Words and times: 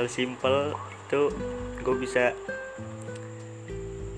hal 0.00 0.08
simple 0.08 0.72
itu 1.04 1.28
gue 1.84 1.94
bisa 2.00 2.32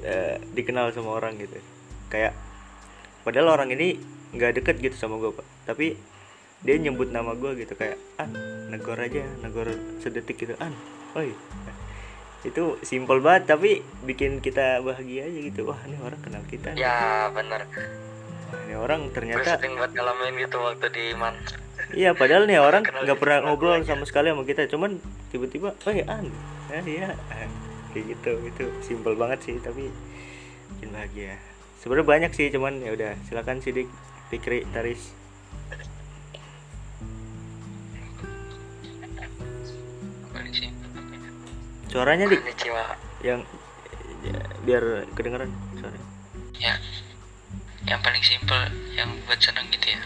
eh, 0.07 0.39
dikenal 0.55 0.95
sama 0.95 1.19
orang 1.19 1.35
gitu. 1.43 1.59
Kayak 2.07 2.39
padahal 3.27 3.59
orang 3.59 3.75
ini 3.75 3.99
nggak 4.31 4.63
deket 4.63 4.79
gitu 4.79 4.95
sama 4.95 5.19
gue 5.19 5.35
pak. 5.35 5.47
Tapi 5.67 5.99
dia 6.63 6.79
nyebut 6.79 7.11
nama 7.11 7.35
gue 7.35 7.67
gitu 7.67 7.75
kayak 7.75 7.99
an 8.23 8.31
negor 8.71 8.95
aja 8.95 9.27
negor 9.43 9.75
sedetik 9.99 10.39
gitu. 10.39 10.55
An 10.63 10.71
oi. 11.19 11.35
Itu 12.47 12.79
simple 12.87 13.19
banget 13.19 13.51
tapi 13.59 13.83
bikin 14.07 14.39
kita 14.39 14.79
bahagia 14.87 15.27
aja 15.27 15.41
gitu. 15.43 15.67
Wah 15.67 15.83
ini 15.91 15.99
orang 15.99 16.23
kenal 16.23 16.47
kita 16.47 16.79
ya 16.79 17.27
bener. 17.35 17.67
Wah, 17.67 18.61
ini 18.71 18.75
orang 18.79 19.11
gue 19.11 19.15
ternyata 19.19 19.59
sering 19.59 19.75
buat 19.75 19.91
ngalamin 19.91 20.47
gitu 20.47 20.63
waktu 20.63 20.87
di 20.95 21.05
man 21.19 21.35
Iya 21.93 22.17
padahal 22.17 22.49
nih 22.49 22.57
orang 22.57 22.89
nggak 22.89 23.19
pernah 23.21 23.45
ngobrol 23.45 23.77
sama 23.85 24.09
sekali 24.09 24.33
sama 24.33 24.49
kita. 24.49 24.65
Cuman 24.73 24.97
tiba-tiba 25.29 25.77
oh 25.77 25.93
ya 25.93 26.09
an. 26.09 26.27
Ya 26.73 26.81
iya. 26.89 27.09
Ah, 27.29 27.49
kayak 27.93 28.17
gitu. 28.17 28.33
Itu 28.49 28.65
simple 28.81 29.13
banget 29.13 29.45
sih 29.45 29.57
tapi 29.61 29.93
bikin 30.77 30.89
bahagia. 30.89 31.37
Sebenarnya 31.85 32.09
banyak 32.09 32.33
sih 32.33 32.49
cuman 32.49 32.81
ya 32.81 32.97
udah. 32.97 33.13
Silakan 33.29 33.61
sidik 33.61 33.93
Fikri 34.33 34.65
Taris. 34.73 35.13
Suaranya 41.93 42.25
dik? 42.25 42.41
Yang 43.21 43.45
ya, 44.25 44.41
biar 44.65 45.05
kedengeran 45.13 45.53
suaranya. 45.77 46.09
Ya. 46.57 46.81
Yang 47.85 48.01
paling 48.01 48.25
simple 48.25 48.65
yang 48.97 49.13
buat 49.29 49.37
seneng 49.37 49.69
gitu 49.69 49.93
ya 49.93 50.01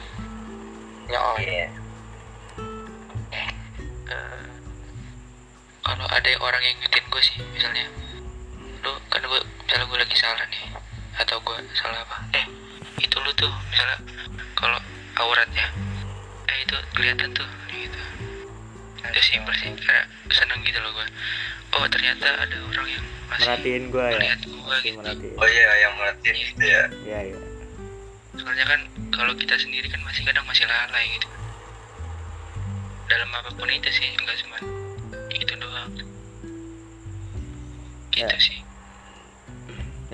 ya 1.07 1.18
oh 1.23 1.38
iya. 1.38 1.66
Eh, 4.07 4.46
kalau 5.82 6.07
ada 6.07 6.30
orang 6.43 6.62
yang 6.62 6.76
ngetin 6.82 7.04
gue 7.07 7.23
sih 7.23 7.38
misalnya 7.54 7.87
lu 8.82 8.90
kan 9.10 9.23
gue 9.23 9.40
misalnya 9.66 9.87
gue 9.87 9.99
lagi 10.02 10.16
salah 10.18 10.46
nih 10.51 10.65
atau 11.18 11.37
gue 11.43 11.57
salah 11.74 12.01
apa? 12.02 12.16
Eh 12.34 12.45
itu 13.02 13.16
lu 13.18 13.30
tuh 13.34 13.51
misalnya 13.71 13.99
kalau 14.54 14.79
auratnya 15.18 15.66
eh 16.46 16.59
itu 16.62 16.77
kelihatan 16.95 17.30
tuh 17.34 17.46
gitu. 17.71 18.01
Itu 19.07 19.21
simpel 19.23 19.54
sih 19.59 19.71
karena 19.79 20.02
seneng 20.30 20.59
gitu 20.66 20.79
loh 20.82 20.90
gue 20.90 21.07
oh 21.77 21.87
ternyata 21.90 22.27
ada 22.40 22.57
orang 22.62 22.88
yang 22.88 23.04
masih 23.27 23.43
merhatiin 23.46 23.84
gua 23.90 24.07
ya? 24.07 24.15
melihat 24.16 24.40
gue 24.46 24.54
Masih 24.66 24.87
gitu. 24.87 24.99
merhatiin. 25.02 25.34
Oh 25.38 25.49
iya 25.51 25.71
yang 25.82 25.93
merhatiin 25.99 26.37
gitu 26.51 26.62
ya. 26.66 26.82
ya 27.07 27.18
ya 27.30 27.38
soalnya 28.47 28.63
kan 28.63 28.80
kalau 29.11 29.35
kita 29.35 29.59
sendiri 29.59 29.91
kan 29.91 29.99
masih 30.07 30.23
kadang 30.23 30.47
masih 30.47 30.71
lalai 30.71 31.02
gitu. 31.19 31.27
Dalam 33.11 33.27
apa 33.35 33.51
pun 33.59 33.66
itu 33.66 33.91
sih 33.91 34.07
enggak 34.15 34.39
cuma 34.39 34.59
gitu 35.35 35.52
doang. 35.59 35.91
Gitu 38.15 38.23
Ya. 38.23 38.39
sih. 38.39 38.63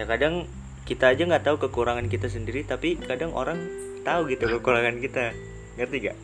Ya 0.00 0.08
kadang 0.08 0.48
kita 0.88 1.12
aja 1.12 1.28
nggak 1.28 1.44
tahu 1.44 1.60
kekurangan 1.60 2.08
kita 2.08 2.32
sendiri 2.32 2.64
tapi 2.64 2.96
kadang 2.96 3.36
orang 3.36 3.68
tahu 4.00 4.24
gitu 4.32 4.48
kekurangan 4.48 4.96
kita. 4.96 5.36
Ngerti 5.76 5.96
gak 6.08 6.16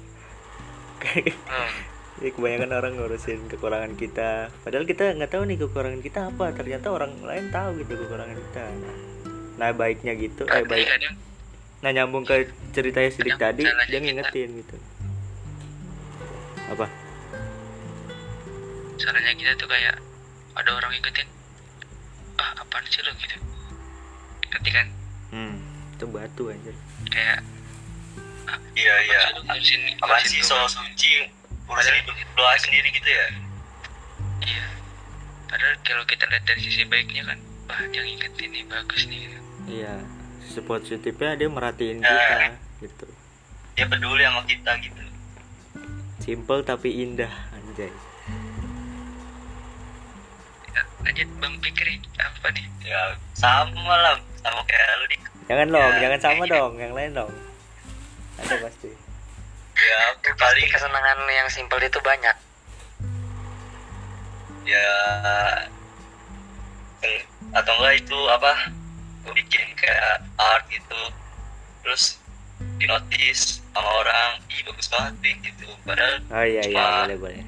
hmm. 1.13 1.73
Jadi 2.25 2.31
kebanyakan 2.35 2.73
orang 2.73 2.93
ngurusin 2.97 3.53
kekurangan 3.53 3.93
kita. 4.01 4.49
Padahal 4.65 4.89
kita 4.89 5.13
nggak 5.13 5.29
tahu 5.29 5.45
nih 5.45 5.61
kekurangan 5.61 6.01
kita 6.01 6.33
apa. 6.33 6.57
Ternyata 6.57 6.89
orang 6.89 7.21
lain 7.21 7.53
tahu 7.53 7.85
gitu 7.85 8.01
kekurangan 8.01 8.39
kita. 8.49 8.65
Nah, 8.65 8.97
nah 9.61 9.71
baiknya 9.77 10.17
gitu 10.17 10.49
Eh 10.49 10.65
tapi 10.65 10.73
baik 10.73 10.89
kadang 10.89 11.29
Nah 11.79 11.91
nyambung 11.91 12.23
ke 12.23 12.43
ceritanya 12.71 13.07
Sidik 13.09 13.37
tadi 13.37 13.63
Dia 13.63 13.75
kita. 13.87 13.99
ngingetin 14.01 14.51
gitu 14.57 14.77
Apa? 16.69 16.87
salahnya 18.99 19.31
kita 19.33 19.55
tuh 19.55 19.65
kayak 19.65 19.95
ada 20.53 20.71
orang 20.75 20.91
ngikutin 20.91 21.29
ah 22.37 22.51
apaan 22.57 22.83
sih 22.85 22.99
lo 23.01 23.15
gitu 23.15 23.37
ngerti 24.49 24.71
kan 24.71 24.87
Hmm 25.31 25.55
Itu 25.95 26.05
batu 26.09 26.51
anjir 26.51 26.75
kayak 27.07 27.41
Iya 28.75 28.95
iya. 29.05 29.19
"Masa 29.21 29.35
lu 29.35 29.41
ngurusin 29.45 29.83
Apa 29.97 30.07
ngurusin 30.09 30.29
sih 30.29 30.41
gua?" 30.41 30.49
soal 30.51 30.67
suci 30.69 31.13
urusan 31.65 31.95
hidup 31.95 32.17
lo 32.33 32.45
aja 32.45 32.59
sendiri 32.61 32.89
gitu 32.91 33.07
ya? 33.07 33.27
iya 34.41 34.67
padahal 35.47 35.75
kalau 35.81 36.05
kita 36.05 36.25
lihat 36.27 36.43
dari 36.43 36.61
sisi 36.61 36.83
baiknya 36.85 37.23
kan 37.25 37.39
wah 37.67 37.81
dia 37.89 38.03
ngingetin 38.03 38.49
nih 38.51 38.65
bagus 38.67 39.03
nih 39.05 39.19
gitu. 39.21 39.39
Iya 39.69 39.95
Sisi 40.49 40.65
positifnya 40.65 41.37
dia 41.37 41.45
merhatiin 41.47 42.01
Ya. 42.01 42.09
kita 42.09 42.37
gitu 42.81 43.07
Dia 43.75 43.85
peduli 43.87 44.25
sama 44.25 44.41
kita 44.43 44.73
gitu. 44.81 44.97
Simple 46.19 46.61
tapi 46.63 46.89
indah 46.99 47.29
Anjay 47.51 47.93
Ya, 50.69 50.83
lanjut 51.03 51.29
bang 51.39 51.55
Fikri 51.61 51.95
apa 52.17 52.47
nih 52.51 52.65
Ya 52.83 53.01
sama 53.35 53.69
lah 53.95 54.17
sama 54.39 54.65
kayak 54.65 54.89
lu 54.97 55.07
di. 55.07 55.17
Jangan 55.47 55.69
dong, 55.69 55.93
Ya, 55.93 56.01
jangan 56.03 56.21
sama 56.23 56.43
gitu. 56.43 56.55
dong 56.55 56.73
Yang 56.77 56.93
lain 56.95 57.11
dong 57.15 57.33
Ada 58.37 58.55
pasti 58.59 58.91
Ya 59.77 59.97
aku 60.11 60.19
pasti 60.25 60.33
paling 60.35 60.67
kesenangan 60.67 61.19
yang 61.29 61.49
simpel 61.49 61.79
itu 61.79 62.01
banyak 62.01 62.37
ya 64.65 64.85
eh, 67.01 67.21
atau 67.51 67.73
enggak 67.75 67.95
itu 67.99 68.19
apa 68.29 68.69
gue 69.21 69.33
bikin 69.37 69.67
kayak 69.75 70.23
art 70.37 70.65
gitu. 70.69 71.01
Terus 71.81 72.19
di 72.77 72.85
notice 72.85 73.63
sama 73.69 73.91
orang 73.97 74.43
ih 74.49 74.63
bagus 74.63 74.89
banget 74.89 75.13
Dik," 75.21 75.37
gitu. 75.45 75.67
Padahal 75.83 76.19
Oh 76.29 76.45
iya 76.45 76.63
iya 76.63 76.75
Cuma- 76.75 77.03
boleh 77.05 77.19
boleh. 77.19 77.43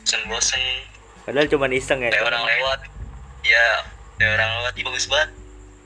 bosen-bosen. 0.00 0.62
Padahal 1.22 1.46
cuman 1.46 1.70
iseng 1.72 2.00
ya? 2.00 2.10
Kayak 2.10 2.26
orang 2.26 2.42
lewat. 2.44 2.80
Ya 3.42 3.66
kayak 4.16 4.32
orang 4.34 4.50
lewat 4.56 4.74
ih 4.74 4.84
bagus 4.84 5.06
banget. 5.06 5.30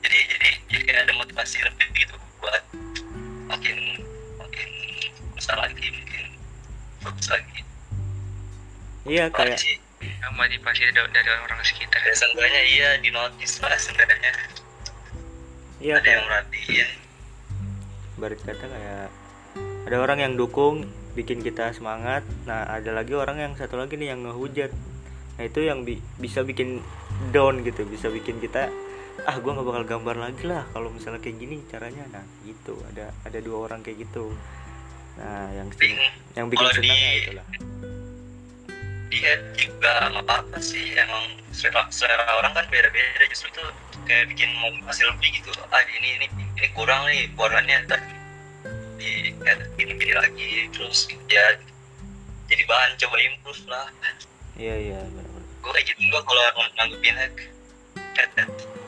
Jadi 0.00 0.18
jadi 0.28 0.48
jadi 0.66 0.82
kayak 0.82 1.00
ada 1.02 1.12
motivasi 1.14 1.56
lebih 1.60 1.86
gitu 1.94 2.14
buat 2.38 2.62
makin 3.46 3.76
makin 4.36 4.68
besar 5.34 5.56
lagi 5.56 5.86
mungkin 5.88 6.24
bagus 7.00 7.26
lagi. 7.28 7.60
Iya 9.02 9.24
kayak 9.28 9.56
sih? 9.56 9.76
Yang 10.00 10.32
motivasi 10.32 10.80
dari, 10.86 11.08
dari 11.10 11.28
orang 11.28 11.60
sekitar. 11.62 12.00
Ya 12.00 12.14
seenggaknya 12.14 12.62
iya 12.66 12.88
di 12.96 13.10
notice 13.10 13.60
lah 13.60 13.76
sebenarnya 13.76 14.32
Iya. 15.80 15.96
Ada 15.96 16.04
yang 16.04 16.04
kayak 16.04 16.22
merhatiin. 16.28 16.88
Barit 18.20 18.40
kata 18.44 18.64
kayak 18.68 19.08
Ada 19.88 19.96
orang 19.96 20.18
yang 20.20 20.32
dukung 20.36 20.84
Bikin 21.16 21.40
kita 21.40 21.72
semangat. 21.72 22.22
Nah 22.44 22.68
ada 22.68 22.92
lagi 22.92 23.16
orang 23.16 23.40
yang 23.40 23.52
satu 23.56 23.80
lagi 23.80 23.96
nih 23.96 24.14
yang 24.14 24.22
ngehujat. 24.28 24.70
Nah 25.40 25.42
itu 25.48 25.60
yang 25.64 25.82
bi- 25.88 26.04
bisa 26.20 26.44
bikin 26.44 26.84
down 27.32 27.64
gitu 27.64 27.88
Bisa 27.88 28.12
bikin 28.12 28.38
kita 28.38 28.68
Ah 29.24 29.36
gua 29.40 29.56
nggak 29.56 29.68
bakal 29.68 29.84
gambar 29.84 30.16
lagi 30.16 30.48
lah 30.48 30.64
Kalau 30.70 30.92
misalnya 30.92 31.20
kayak 31.24 31.36
gini 31.40 31.64
caranya. 31.66 32.04
Nah 32.12 32.24
gitu. 32.44 32.76
Ada 32.92 33.10
ada 33.24 33.38
dua 33.40 33.64
orang 33.64 33.80
kayak 33.80 34.04
gitu. 34.04 34.36
Nah 35.16 35.48
yang 35.56 35.68
yang 36.36 36.46
bikin 36.52 36.68
senang 36.76 37.00
ya 37.00 37.10
itulah 37.24 37.46
di 39.10 39.18
head 39.20 39.42
juga 39.58 40.08
nggak 40.14 40.24
apa-apa 40.24 40.58
sih. 40.62 40.94
Emang 40.94 41.36
selera, 41.50 41.90
selera 41.90 42.24
orang 42.38 42.54
kan 42.54 42.64
beda-beda. 42.70 43.26
Justru 43.28 43.50
itu 43.50 43.64
kayak 44.06 44.30
bikin 44.30 44.50
motivasi 44.62 45.02
lebih 45.10 45.28
gitu. 45.42 45.50
Ah 45.74 45.82
ini 45.98 46.22
ini 46.22 46.26
ini 46.56 46.68
kurang 46.72 47.10
nih 47.10 47.26
warnanya. 47.34 47.84
Ntar 47.90 48.00
di 48.96 49.34
gini 49.76 49.92
gini 49.98 50.14
lagi. 50.14 50.70
Terus 50.70 51.10
ya 51.26 51.58
jadi 52.46 52.62
bahan 52.66 52.90
coba 52.96 53.16
improve 53.18 53.62
lah. 53.66 53.86
Iya 54.56 54.76
iya 54.76 55.00
gue 55.60 55.70
kayak 55.76 55.86
gitu 55.92 56.00
juga 56.08 56.24
kalau 56.24 56.42
ng- 56.56 56.74
nanggepin 56.76 57.16
head. 57.20 57.34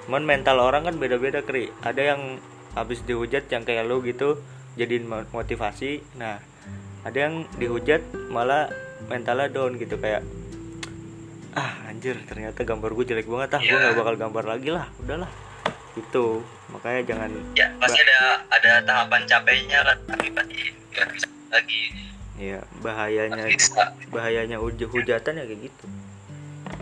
Cuman 0.09 0.25
mental 0.25 0.57
orang 0.61 0.89
kan 0.89 0.97
beda-beda 0.97 1.45
kri. 1.45 1.69
Ada 1.85 2.17
yang 2.17 2.41
habis 2.73 3.05
dihujat 3.05 3.53
yang 3.53 3.69
kayak 3.69 3.85
lu 3.85 4.01
gitu 4.01 4.41
Jadiin 4.73 5.05
mo- 5.05 5.29
motivasi. 5.37 6.01
Nah 6.17 6.41
ada 7.05 7.19
yang 7.19 7.45
dihujat 7.61 8.01
malah 8.33 8.73
mentalnya 9.05 9.49
down 9.49 9.75
gitu 9.75 9.97
kayak 9.97 10.23
Ah 11.53 11.85
anjir 11.85 12.17
ternyata 12.23 12.63
gambar 12.63 12.91
gue 12.93 13.05
jelek 13.07 13.27
banget 13.27 13.51
ah 13.51 13.61
gue 13.61 13.69
Iya. 13.71 13.87
gak 13.87 13.99
bakal 13.99 14.15
gambar 14.17 14.45
lagi 14.47 14.69
lah 14.71 14.89
Udahlah. 14.99 15.29
Itu 15.93 16.41
Makanya 16.69 17.01
jangan 17.05 17.31
ya 17.53 17.69
pasti 17.77 18.01
ada 18.01 18.19
ada 18.49 18.71
tahapan 18.81 19.23
capeknya 19.23 19.81
lah 19.83 19.97
tapi 20.03 20.33
pasti 20.33 20.57
nggak 20.89 21.07
bisa 21.11 21.29
lagi. 21.49 21.83
Ya 22.35 22.61
bahayanya 22.81 23.45
bisa. 23.47 23.93
Bahayanya 24.09 24.57
huj- 24.57 24.81
hujatan 24.83 25.33
ya 25.35 25.45
kayak 25.45 25.61
gitu. 25.63 25.85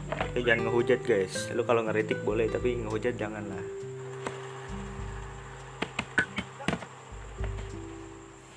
Tapi 0.06 0.40
jangan 0.40 0.60
ngehujat 0.64 1.00
guys. 1.02 1.50
Lu 1.50 1.62
kalau 1.62 1.82
ngeritik 1.82 2.22
boleh 2.22 2.46
tapi 2.46 2.74
ngehujat 2.76 3.14
jangan 3.14 3.42
lah 3.44 3.64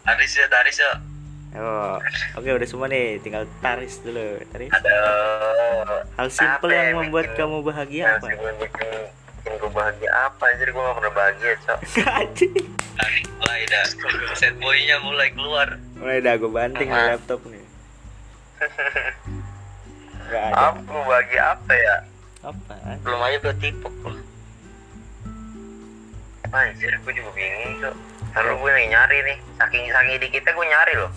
Taris 0.04 0.33
ya 0.36 0.45
Taris 0.48 0.77
ya 0.77 0.92
Oh, 1.53 2.01
oke 2.33 2.50
udah 2.50 2.65
semua 2.65 2.88
nih, 2.88 3.19
tinggal 3.19 3.45
taris 3.59 4.01
dulu. 4.01 4.41
Taris. 4.47 4.73
ada 4.73 4.97
Hal 6.15 6.27
simple 6.27 6.65
Apa 6.65 6.73
yang 6.73 6.85
yang 6.88 6.97
membuat 7.00 7.25
bikin- 7.27 7.38
kamu 7.39 7.57
bahagia 7.61 8.03
apa? 8.11 8.25
bikin 8.27 8.55
bikin 8.57 8.89
gue 9.53 9.69
bahagia 9.69 10.09
apa 10.23 10.45
jadi 10.55 10.71
gue 10.71 10.81
gak 10.81 10.95
pernah 10.95 11.13
bahagia 11.13 11.51
cok 11.61 11.79
mulai 13.38 13.61
dah 13.65 13.85
set 14.33 14.55
boynya 14.55 14.97
mulai 15.00 15.29
keluar 15.29 15.67
Mulai 15.94 16.19
dah 16.19 16.33
gue 16.33 16.47
banting 16.50 16.88
nih 16.88 17.03
laptop 17.09 17.41
nih. 17.45 17.65
nggak 20.23 20.44
ada 20.47 20.55
Apa 20.71 20.95
bagi 21.05 21.38
apa 21.38 21.73
ya? 21.75 21.95
apa 22.41 22.73
belum 23.00 23.19
aja 23.21 23.38
gue 23.41 23.55
tipe 23.59 23.88
loh 24.01 24.23
Anjir, 26.50 26.94
gue 26.95 27.13
juga 27.13 27.31
bingung 27.33 27.73
tuh. 27.79 27.95
Lalu 28.33 28.51
gue 28.57 28.71
lagi 28.74 28.88
nyari 28.89 29.18
nih. 29.25 29.38
Saking 29.62 29.83
saking 29.94 30.18
dikitnya 30.19 30.51
gue 30.53 30.65
nyari 30.65 30.94
loh. 30.97 31.12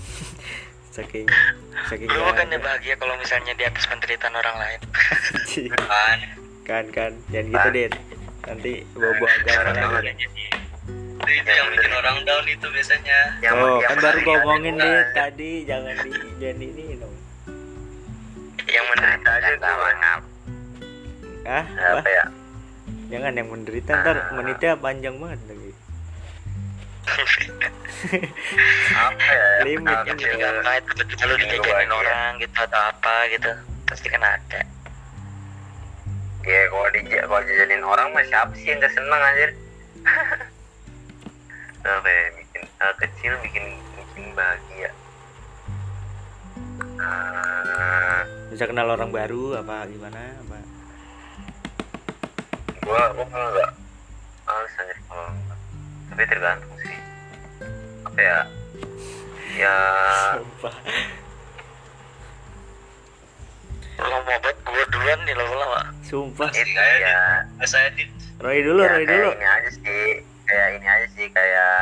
saking 0.97 1.27
saking 1.89 2.09
lu 2.09 2.21
bukannya 2.25 2.59
ada. 2.61 2.65
bahagia 2.65 2.95
kalau 2.97 3.15
misalnya 3.21 3.53
di 3.57 3.65
atas 3.65 3.85
penderitaan 3.89 4.35
orang 4.37 4.57
lain. 4.57 4.81
Kan 5.77 6.19
kan 6.65 6.85
kan. 6.93 7.13
Jangan 7.33 7.53
gitu 7.53 7.69
deh 7.73 7.89
nanti 8.47 8.73
bobo 8.95 9.25
agama 9.27 9.99
lagi. 9.99 10.13
Itu, 11.17 11.33
itu 11.33 11.51
yang 11.51 11.69
bikin 11.75 11.93
orang 11.97 12.17
down 12.23 12.47
itu 12.47 12.67
biasanya. 12.71 13.19
Yang- 13.43 13.57
oh 13.59 13.79
yang 13.83 13.91
kan 13.91 13.99
baru 13.99 14.19
aja 14.21 14.27
ngomongin 14.31 14.75
deh 14.79 15.01
tadi 15.17 15.51
jangan 15.67 15.95
di 16.05 16.11
jangan 16.39 16.59
ini 16.63 16.85
dong. 17.01 17.15
Yang 18.67 18.85
menderita 18.93 19.31
aja 19.31 19.51
gue. 19.57 19.93
ah 21.47 21.63
apa? 21.63 22.01
Apa? 22.03 22.11
ya? 22.11 22.25
jangan 23.07 23.33
yang 23.39 23.49
menderita 23.51 23.93
ntar 24.03 24.17
menitnya 24.35 24.73
panjang 24.75 25.15
banget 25.23 25.41
lagi 25.47 25.66
Apa 28.93 29.25
ya? 29.25 29.47
yang 29.57 29.65
Limit 29.65 29.99
ini. 30.05 30.11
kecil? 30.13 30.55
kait 30.61 30.83
tiba-tiba 30.85 31.23
lu 31.25 31.35
dijajanin 31.37 31.91
orang 31.91 32.31
gitu 32.39 32.57
atau 32.59 32.81
apa 32.83 33.15
gitu 33.31 33.51
pasti 33.85 34.09
kan 34.09 34.23
ada 34.23 34.61
Ya 36.43 36.61
kalau 36.71 36.87
di 36.91 37.01
kalau 37.03 37.43
jajanin 37.43 37.83
orang 37.83 38.09
mah 38.11 38.23
siapa 38.23 38.55
sih 38.55 38.71
yang 38.71 38.79
gak 38.79 38.95
seneng 38.95 39.19
anjir? 39.19 39.51
Apa 41.83 42.07
ya? 42.07 42.23
Bikin 42.35 42.63
hal 42.79 42.93
kecil 42.97 43.33
bikin 43.43 43.65
bikin 43.95 44.25
bahagia. 44.31 44.91
Ah, 46.97 48.23
bisa 48.49 48.65
kenal 48.65 48.89
orang 48.89 49.11
baru 49.11 49.59
apa 49.59 49.85
gimana 49.87 50.19
apa 50.41 50.57
gua 52.81 53.03
gua 53.13 53.27
nggak 53.27 53.71
males 54.43 54.75
anjir 54.79 54.99
kalau. 55.05 55.31
Tapi 56.11 56.23
tergantung 56.31 56.73
sih. 56.83 56.97
Apa 58.07 58.21
ya? 58.21 58.41
Ya. 59.57 59.77
Sumpah. 60.37 60.75
lo 63.97 64.17
mau 64.29 64.37
buat 64.45 64.59
gue 64.61 64.85
duluan 64.93 65.19
nih 65.25 65.35
lama-lama. 65.35 65.83
Sumpah. 66.05 66.53
itu 66.53 66.73
kayak 66.77 66.99
ya. 67.01 67.21
Mas 67.57 67.73
Adit 67.73 68.11
Roy 68.45 68.61
dulu, 68.61 68.85
ya, 68.85 68.93
Roy 68.93 69.05
kayak 69.09 69.13
dulu. 69.17 69.29
ini 69.33 69.47
aja 69.49 69.71
sih. 69.73 70.05
Kayak 70.47 70.69
ini 70.79 70.87
aja 70.87 71.07
sih 71.17 71.27
kayak 71.33 71.81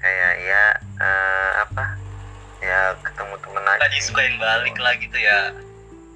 kayak 0.00 0.32
ya 0.40 0.64
eh, 0.80 1.50
apa? 1.60 1.84
Ya 2.64 2.80
ketemu 3.04 3.34
temen 3.44 3.64
aja 3.68 3.80
tadi 3.84 3.98
suka 4.00 4.20
yang 4.24 4.36
balik 4.40 4.76
lah 4.80 4.94
gitu 4.96 5.18
ya. 5.20 5.38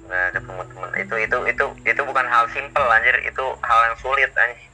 Nggak 0.09 0.27
ketemu 0.41 0.61
temen. 0.73 0.89
Itu 0.97 1.15
itu 1.21 1.37
itu 1.53 1.65
itu 1.85 2.01
bukan 2.01 2.25
hal 2.25 2.49
simpel 2.49 2.85
anjir. 2.89 3.15
Itu 3.21 3.45
hal 3.61 3.79
yang 3.93 3.97
sulit 4.01 4.33
anjir 4.33 4.65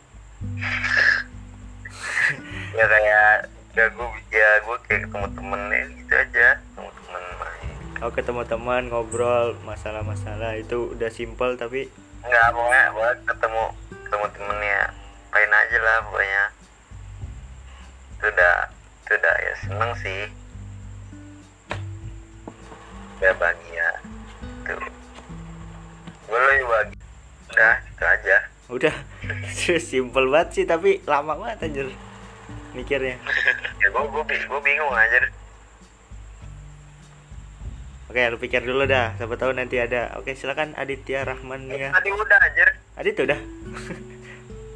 ya 2.78 2.86
kayak 2.88 3.32
ya 3.72 3.86
gue 3.88 4.08
ya 4.32 4.50
gue 4.68 4.78
kayak 4.88 5.02
ketemu 5.08 5.28
temen 5.36 5.62
ya 5.72 5.84
gitu 5.96 6.14
aja. 6.14 6.48
Ketemu 6.60 6.90
temen 6.92 7.24
main. 7.40 7.76
Oh 8.04 8.12
ketemu 8.12 8.42
teman 8.48 8.84
ngobrol 8.92 9.56
masalah-masalah. 9.64 10.60
Itu 10.60 10.92
udah 10.96 11.10
simpel 11.12 11.56
tapi 11.56 11.88
nggak 12.22 12.48
pokoknya 12.54 12.84
buat 12.94 13.18
ketemu 13.26 13.64
ketemu 14.08 14.26
temennya. 14.36 14.82
Main 15.32 15.52
aja 15.52 15.78
lah 15.80 15.98
pokoknya. 16.08 16.44
Itu 18.20 18.26
udah 18.30 18.56
itu 18.76 19.12
udah 19.16 19.36
ya 19.40 19.54
seneng 19.64 19.92
sih. 20.00 20.24
Udah 23.22 23.34
bahagia. 23.40 23.90
Tuh. 24.68 24.84
Gue 26.28 26.40
lebih 26.40 26.66
bahagia. 26.68 27.00
Udah 27.52 27.76
itu 27.84 28.04
aja 28.08 28.51
udah 28.72 28.96
simpel 29.84 30.26
banget 30.28 30.50
sih 30.54 30.66
tapi 30.66 31.04
lama 31.06 31.36
banget 31.36 31.60
anjir 31.62 31.88
mikirnya. 32.72 33.20
ya 33.82 33.88
gue 33.88 34.04
gue 34.06 34.24
gue 34.26 34.62
bingung 34.62 34.92
aja 34.92 35.28
Oke, 38.08 38.28
lu 38.28 38.36
pikir 38.36 38.60
dulu 38.60 38.84
dah. 38.84 39.16
Siapa 39.16 39.40
tahu 39.40 39.56
nanti 39.56 39.80
ada. 39.80 40.12
Oke, 40.20 40.36
silakan 40.36 40.76
Aditya 40.76 41.24
Rahman 41.24 41.72
ya. 41.72 41.96
tadi 41.96 42.12
udah 42.12 42.38
anjir 42.42 42.68
Adit 43.00 43.16
udah. 43.18 43.40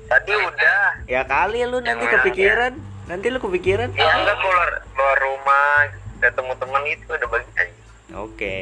tadi 0.07 0.31
udah 0.31 0.79
Ya 1.03 1.27
kali 1.27 1.67
lu 1.67 1.83
nanti 1.83 1.99
Yang 2.01 2.15
kepikiran. 2.15 2.73
Nanti 3.05 3.27
lu 3.27 3.37
kepikiran. 3.37 3.91
ya 3.91 4.07
enggak 4.13 4.39
keluar 4.39 4.69
keluar 4.87 5.17
rumah 5.19 5.91
ketemu 6.17 6.53
temen 6.55 6.81
itu 6.87 7.11
udah 7.11 7.27
bagi 7.27 7.49
aja 7.53 7.75
Oke. 8.15 8.55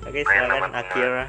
Oke, 0.00 0.18
silakan 0.24 0.72
teman. 0.72 1.28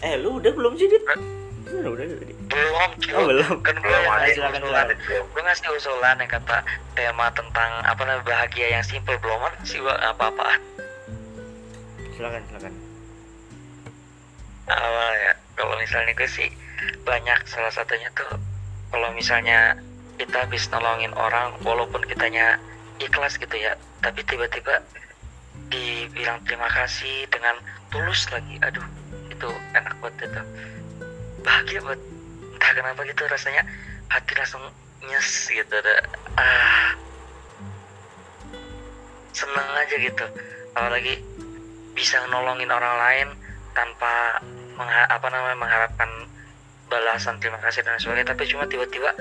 Eh, 0.00 0.16
lu 0.16 0.40
udah 0.40 0.52
belum 0.52 0.76
sih, 0.80 0.88
Dit? 0.88 1.04
Udah, 1.04 1.88
udah, 1.92 2.04
udah. 2.04 2.24
Dit. 2.24 2.38
belum. 2.50 2.90
Oh, 3.14 3.24
belum. 3.30 3.56
kan 3.62 3.74
Belum, 3.78 4.04
Adit. 4.10 4.34
Silakan, 4.34 4.60
usulan 4.66 4.86
gue 5.06 5.42
ngasih 5.46 5.70
usulan 5.74 6.16
yang 6.18 6.30
kata 6.30 6.58
tema 6.98 7.30
tentang 7.32 7.70
apa 7.86 8.02
namanya 8.02 8.26
bahagia 8.26 8.66
yang 8.74 8.84
simple 8.84 9.14
belum 9.22 9.38
ada 9.40 9.58
sih 9.62 9.78
gua 9.78 9.94
apa-apa 10.10 10.58
Silakan, 12.18 12.42
silakan. 12.50 12.74
awal 14.70 15.10
ya 15.18 15.32
kalau 15.58 15.74
misalnya 15.78 16.12
gue 16.14 16.28
sih 16.30 16.46
banyak 17.02 17.38
salah 17.50 17.72
satunya 17.74 18.06
tuh 18.14 18.38
kalau 18.94 19.10
misalnya 19.14 19.74
kita 20.18 20.46
habis 20.46 20.70
nolongin 20.70 21.10
orang 21.18 21.54
walaupun 21.66 22.02
kitanya 22.06 22.60
ikhlas 23.02 23.34
gitu 23.34 23.56
ya 23.58 23.74
tapi 23.98 24.22
tiba-tiba 24.26 24.78
dibilang 25.70 26.38
terima 26.46 26.70
kasih 26.70 27.26
dengan 27.34 27.58
tulus 27.90 28.30
lagi 28.30 28.58
aduh 28.62 28.84
itu 29.40 29.48
enak 29.72 29.94
banget 30.04 30.28
itu. 30.28 30.42
Bahagia 31.40 31.80
banget. 31.80 32.00
Entah 32.52 32.72
kenapa 32.76 33.00
gitu 33.08 33.22
rasanya 33.24 33.64
hati 34.12 34.32
langsung 34.36 34.60
nyes 35.00 35.48
gitu 35.48 35.74
dah. 35.80 35.98
ah 36.36 36.92
seneng 39.32 39.68
aja 39.80 39.96
gitu. 39.96 40.26
Apalagi 40.76 41.24
bisa 41.96 42.20
nolongin 42.28 42.68
orang 42.68 42.94
lain 43.00 43.28
tanpa 43.72 44.44
mengha- 44.76 45.08
apa 45.08 45.26
namanya 45.32 45.56
mengharapkan 45.56 46.10
balasan 46.92 47.40
terima 47.40 47.56
kasih 47.64 47.80
dan 47.80 47.96
sebagainya. 47.96 48.36
Tapi 48.36 48.44
cuma 48.44 48.68
tiba-tiba 48.68 49.16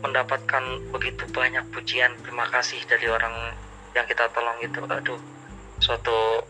mendapatkan 0.00 0.64
begitu 0.88 1.28
banyak 1.28 1.68
pujian 1.76 2.16
terima 2.24 2.48
kasih 2.48 2.80
dari 2.88 3.04
orang 3.12 3.52
yang 3.92 4.08
kita 4.08 4.32
tolong 4.32 4.56
gitu. 4.64 4.80
Aduh 4.88 5.20
suatu 5.78 6.40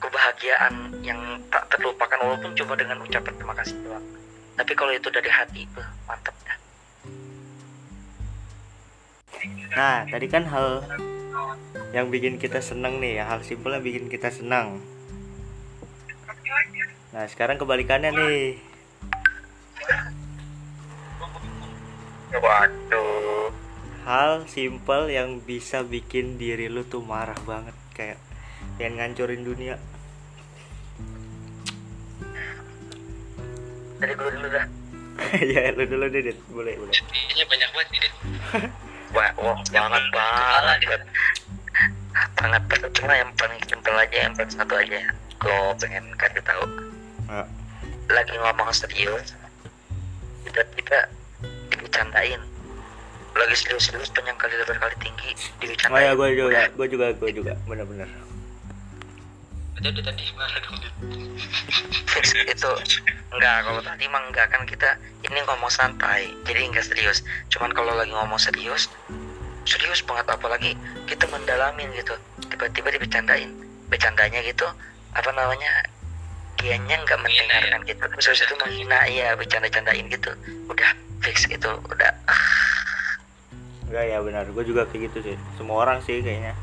kebahagiaan 0.00 1.04
yang 1.04 1.20
tak 1.52 1.68
terlupakan 1.70 2.18
walaupun 2.18 2.56
cuma 2.56 2.74
dengan 2.74 2.98
ucapan 3.04 3.32
terima 3.36 3.54
kasih 3.54 3.76
doang 3.84 4.06
tapi 4.56 4.72
kalau 4.72 4.92
itu 4.96 5.08
dari 5.12 5.30
hati 5.30 5.68
itu 5.68 5.80
mantap 6.08 6.34
ya 6.48 6.54
Nah, 9.70 10.04
tadi 10.04 10.26
kan 10.28 10.44
hal 10.50 10.84
yang 11.96 12.12
bikin 12.12 12.36
kita 12.36 12.60
senang 12.60 13.00
nih 13.00 13.22
ya, 13.22 13.24
hal 13.30 13.40
simpel 13.40 13.72
yang 13.72 13.84
bikin 13.86 14.12
kita 14.12 14.28
senang. 14.28 14.82
Nah, 17.14 17.24
sekarang 17.30 17.56
kebalikannya 17.56 18.12
nih. 18.12 18.42
waduh 22.30 23.50
Hal 24.06 24.46
simpel 24.46 25.10
yang 25.10 25.42
bisa 25.42 25.82
bikin 25.82 26.38
diri 26.38 26.70
lu 26.70 26.86
tuh 26.86 27.02
marah 27.02 27.36
banget 27.42 27.74
kayak 27.90 28.18
pengen 28.78 28.96
ngancurin 28.98 29.42
dunia. 29.44 29.76
dari 34.00 34.16
gue 34.16 34.30
dulu 34.32 34.48
dah. 34.48 34.66
Ya, 35.52 35.68
lu 35.76 35.84
dulu 35.84 36.08
deh, 36.08 36.24
Dit. 36.24 36.38
boleh, 36.48 36.74
boleh. 36.80 36.96
ini 37.12 37.44
banyak 37.44 37.70
banget 37.76 37.88
nih 37.92 38.00
wah 39.14 39.30
wah 39.36 39.60
banget 39.68 40.04
banget. 40.16 41.00
Sangat 42.40 42.62
cuma 42.96 43.12
yang 43.12 43.28
paling 43.36 43.60
simpel 43.68 43.92
aja 44.00 44.16
yang 44.16 44.32
paling 44.32 44.48
satu 44.48 44.74
aja. 44.80 45.12
Gue 45.36 45.60
pengen 45.76 46.04
kasih 46.16 46.40
tahu. 46.40 46.64
Ah, 47.28 47.44
lagi 48.08 48.34
ngomong 48.34 48.72
serius 48.72 49.36
tiba-tiba 50.42 50.98
dibercandain 51.70 52.40
lagi 53.30 53.54
serius-serius 53.54 54.10
panjang 54.10 54.34
kali 54.34 54.58
lebar 54.58 54.76
kali 54.82 54.96
tinggi 54.98 55.30
Oh 55.36 55.62
dibercandain 55.62 56.02
ya, 56.02 56.12
gue 56.16 56.28
juga, 56.34 56.60
gue 56.74 56.86
juga, 56.90 57.06
gue 57.14 57.30
juga, 57.30 57.52
bener-bener. 57.70 58.08
Jadi 59.80 60.00
tadi 60.04 60.22
gimana 60.28 60.56
dong? 60.60 60.76
Fix 62.08 62.36
itu 62.36 62.72
enggak 63.32 63.56
kalau 63.64 63.80
tadi 63.80 64.04
mah 64.12 64.22
enggak 64.28 64.46
kan 64.52 64.62
kita 64.68 65.00
ini 65.24 65.40
ngomong 65.48 65.72
santai 65.72 66.28
jadi 66.44 66.68
enggak 66.68 66.84
serius. 66.84 67.24
Cuman 67.48 67.72
kalau 67.72 67.96
lagi 67.96 68.12
ngomong 68.12 68.36
serius 68.36 68.92
serius 69.64 70.00
banget 70.04 70.28
apalagi 70.28 70.76
kita 71.08 71.24
mendalamin 71.32 71.88
gitu. 71.96 72.12
Tiba-tiba 72.52 72.92
dibercandain 72.92 73.50
bercandanya 73.88 74.40
gitu 74.44 74.68
apa 75.16 75.30
namanya 75.34 75.88
dianya 76.60 77.00
nggak 77.00 77.18
mendengarkan 77.24 77.80
gitu. 77.88 78.02
Terus 78.04 78.26
habis 78.28 78.42
itu 78.44 78.54
menghina 78.60 78.98
iya 79.08 79.32
bercanda-candain 79.32 80.06
gitu. 80.12 80.30
Udah 80.68 80.92
fix 81.24 81.48
itu 81.48 81.70
udah 81.88 82.12
Enggak 83.90 84.06
ya 84.06 84.22
benar, 84.22 84.46
gue 84.46 84.62
juga 84.62 84.86
kayak 84.86 85.10
gitu 85.10 85.18
sih. 85.32 85.36
Semua 85.58 85.82
orang 85.82 85.98
sih 86.06 86.22
kayaknya. 86.22 86.54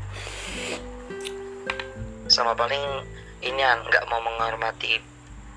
Sama 2.38 2.54
paling 2.54 3.02
ini 3.42 3.58
nggak 3.58 4.06
mau 4.06 4.22
menghormati 4.22 5.02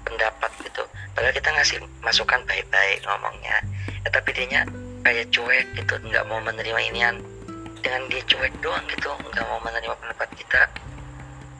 pendapat 0.02 0.50
gitu. 0.66 0.82
Padahal 1.14 1.34
kita 1.38 1.50
ngasih 1.54 1.78
masukan 2.02 2.42
baik-baik 2.50 3.06
ngomongnya. 3.06 3.62
Ya, 4.02 4.10
tapi 4.10 4.34
dia 4.34 4.66
kayak 5.06 5.30
cuek 5.30 5.66
gitu 5.78 5.94
nggak 6.10 6.26
mau 6.26 6.42
menerima 6.42 6.82
inian. 6.90 7.22
Dengan 7.86 8.02
dia 8.10 8.26
cuek 8.26 8.54
doang 8.66 8.82
gitu 8.90 9.14
nggak 9.14 9.46
mau 9.46 9.62
menerima 9.62 9.94
pendapat 9.94 10.30
kita 10.34 10.62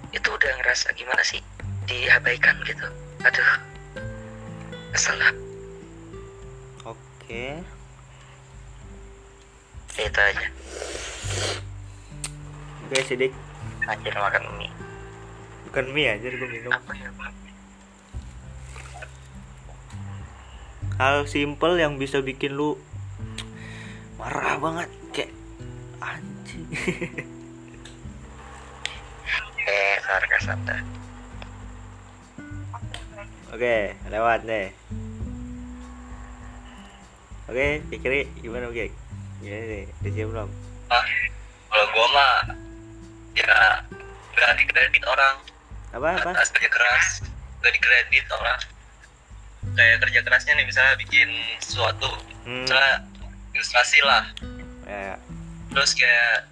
itu 0.10 0.25
udah 0.25 0.51
ngerasa 0.66 0.90
gimana 0.98 1.22
sih? 1.22 1.38
Diabaikan 1.86 2.58
gitu. 2.66 2.86
Aduh 3.22 3.54
kesel 4.92 5.16
lah. 5.22 5.34
Oke. 6.90 7.62
Ya, 10.01 10.04
itu 10.10 10.20
aja. 10.20 10.48
Oke 12.90 12.98
sidik. 13.06 13.32
Anjir 13.86 14.13
makan 14.13 14.46
mie 14.62 14.70
bukan 15.72 15.88
mie 15.96 16.12
aja 16.12 16.28
gue 16.28 16.50
minum. 16.51 16.68
Ya 16.68 17.08
hal 21.00 21.24
simple 21.32 21.80
yang 21.80 21.96
bisa 21.96 22.20
bikin 22.20 22.60
lu 22.60 22.75
marah 24.20 24.60
banget 24.60 24.92
kayak 25.16 25.32
anjing. 26.04 26.68
Eh 29.72 29.96
sarkas 30.04 30.51
anda 30.51 30.84
oke 33.56 33.78
lewat 34.12 34.44
deh. 34.44 34.68
Oke 37.48 37.80
pikir 37.88 38.28
gimana 38.44 38.68
oke 38.68 38.92
gimana 39.40 39.63
nih 39.72 39.86
udah 39.88 40.12
siap 40.12 40.28
belum? 40.28 40.50
Ah 40.92 41.06
kalau 41.72 41.86
gua 41.96 42.08
mah 42.12 42.36
ya 43.32 43.56
nggak 44.36 44.51
dikredit 44.60 45.04
orang 45.08 45.50
apa 45.91 46.07
apa? 46.15 46.31
Atas 46.36 46.50
kerja 46.55 46.69
keras 46.71 47.05
nggak 47.62 47.74
dikredit 47.77 48.25
orang. 48.31 48.60
Kayak 49.77 49.98
kerja 50.07 50.19
kerasnya 50.25 50.53
nih 50.57 50.65
misalnya 50.65 50.95
bikin 50.98 51.29
sesuatu. 51.62 52.10
Hmm, 52.48 52.65
misalnya 52.65 52.95
ilustrasi 53.53 54.00
lah. 54.01 54.24
Ya, 54.88 55.15
terus 55.71 55.93
kayak 55.93 56.50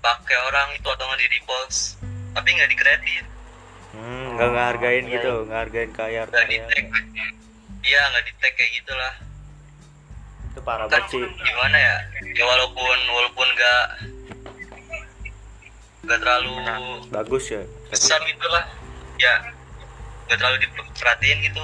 pakai 0.00 0.36
orang 0.48 0.68
itu 0.74 0.88
atau 0.88 1.04
nggak 1.04 1.20
di 1.20 1.28
repost 1.36 2.00
tapi 2.32 2.48
nggak 2.56 2.70
dikredit. 2.72 3.24
Hmm, 3.90 4.38
nggak 4.38 4.48
ngehargain 4.54 5.04
Iya, 5.06 5.14
gitu 5.18 5.32
ngehargain 5.50 5.90
karya 5.92 6.22
nggak 6.30 6.46
di 6.48 6.58
tag. 6.62 6.86
Iya 7.84 8.00
nggak 8.14 8.24
di 8.24 8.32
tag 8.38 8.52
kayak 8.54 8.72
gitulah. 8.80 9.14
Itu 10.50 10.60
parah 10.62 10.86
kan 10.86 11.04
banget 11.04 11.10
sih. 11.12 11.22
gimana 11.44 11.76
ya? 11.76 11.96
Ya 12.32 12.44
walaupun 12.46 12.98
walaupun 13.12 13.46
nggak 13.54 13.82
nggak 16.10 16.26
terlalu 16.26 16.52
bagus 17.14 17.44
ya. 17.54 17.62
besar 17.86 18.18
gitu 18.26 18.46
lah 18.50 18.66
ya 19.22 19.38
nggak 20.26 20.38
terlalu 20.42 20.56
diperhatiin 20.66 21.38
gitu. 21.46 21.62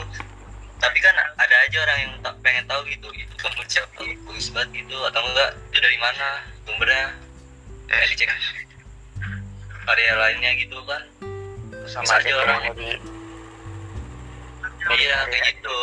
Tapi 0.76 0.98
kan 1.02 1.14
ada 1.16 1.56
aja 1.66 1.76
orang 1.82 1.98
yang 1.98 2.12
tak 2.22 2.34
pengen 2.46 2.62
tahu 2.70 2.84
gitu. 2.86 3.08
Itu 3.10 3.34
gambar 3.42 3.66
siapa? 3.66 3.96
Bagus 3.96 4.52
banget 4.54 4.84
gitu. 4.84 4.96
Atau 5.08 5.24
enggak 5.24 5.50
itu 5.72 5.78
dari 5.82 5.98
mana 5.98 6.26
sumbernya? 6.62 7.06
Eh 7.90 8.06
dicek 8.14 8.30
karya 9.86 10.14
lainnya 10.18 10.50
gitu 10.58 10.78
kan 10.82 10.98
sama 11.86 12.02
Bisa 12.02 12.18
aja 12.18 12.32
orang 12.42 12.74
di 12.74 12.90
iya 14.98 15.16
kayak 15.30 15.42
gitu. 15.54 15.78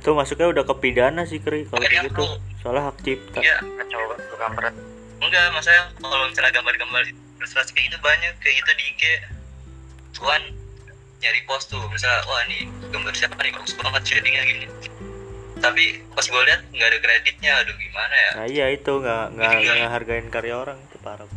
Tuh 0.00 0.12
masuknya 0.16 0.48
udah 0.48 0.64
ke 0.64 0.74
pidana 0.80 1.28
sih 1.28 1.36
kri 1.40 1.68
kalau 1.68 1.84
gitu. 1.84 2.08
aku- 2.08 2.40
soalnya 2.64 2.88
hak 2.88 2.96
cipta. 3.04 3.40
Iya. 3.40 3.60
Coba 3.92 4.14
tukang 4.32 4.52
berat 4.56 4.74
enggak 5.20 5.52
maksudnya 5.52 5.84
kalau 6.00 6.24
misalnya 6.32 6.52
gambar-gambar 6.56 7.02
ilustrasi 7.40 7.72
kayak 7.72 7.88
gitu 7.88 7.98
banyak 8.04 8.32
kayak 8.44 8.54
gitu 8.60 8.70
di 8.76 8.84
IG 8.92 9.02
tuan 10.12 10.42
nyari 11.24 11.40
post 11.48 11.72
tuh 11.72 11.80
misalnya 11.88 12.20
wah 12.28 12.44
nih 12.44 12.68
gambar 12.92 13.14
siapa 13.16 13.40
nih? 13.40 13.52
Bagus 13.56 13.72
banget 13.80 14.02
shadingnya 14.04 14.44
gini. 14.44 14.66
Tapi 15.60 16.04
pas 16.12 16.24
gue 16.28 16.42
lihat 16.44 16.60
nggak 16.68 16.88
ada 16.92 16.98
kreditnya. 17.00 17.52
Aduh 17.64 17.76
gimana 17.80 18.14
ya? 18.14 18.30
Nah 18.36 18.46
iya 18.48 18.66
itu 18.76 18.92
nggak 18.92 19.24
nggak 19.36 19.52
Iya. 19.56 19.72
nggak 19.80 19.92
hargain 19.92 20.26
karya 20.28 20.54
orang 20.56 20.76
itu 20.84 20.96
parah. 21.00 21.28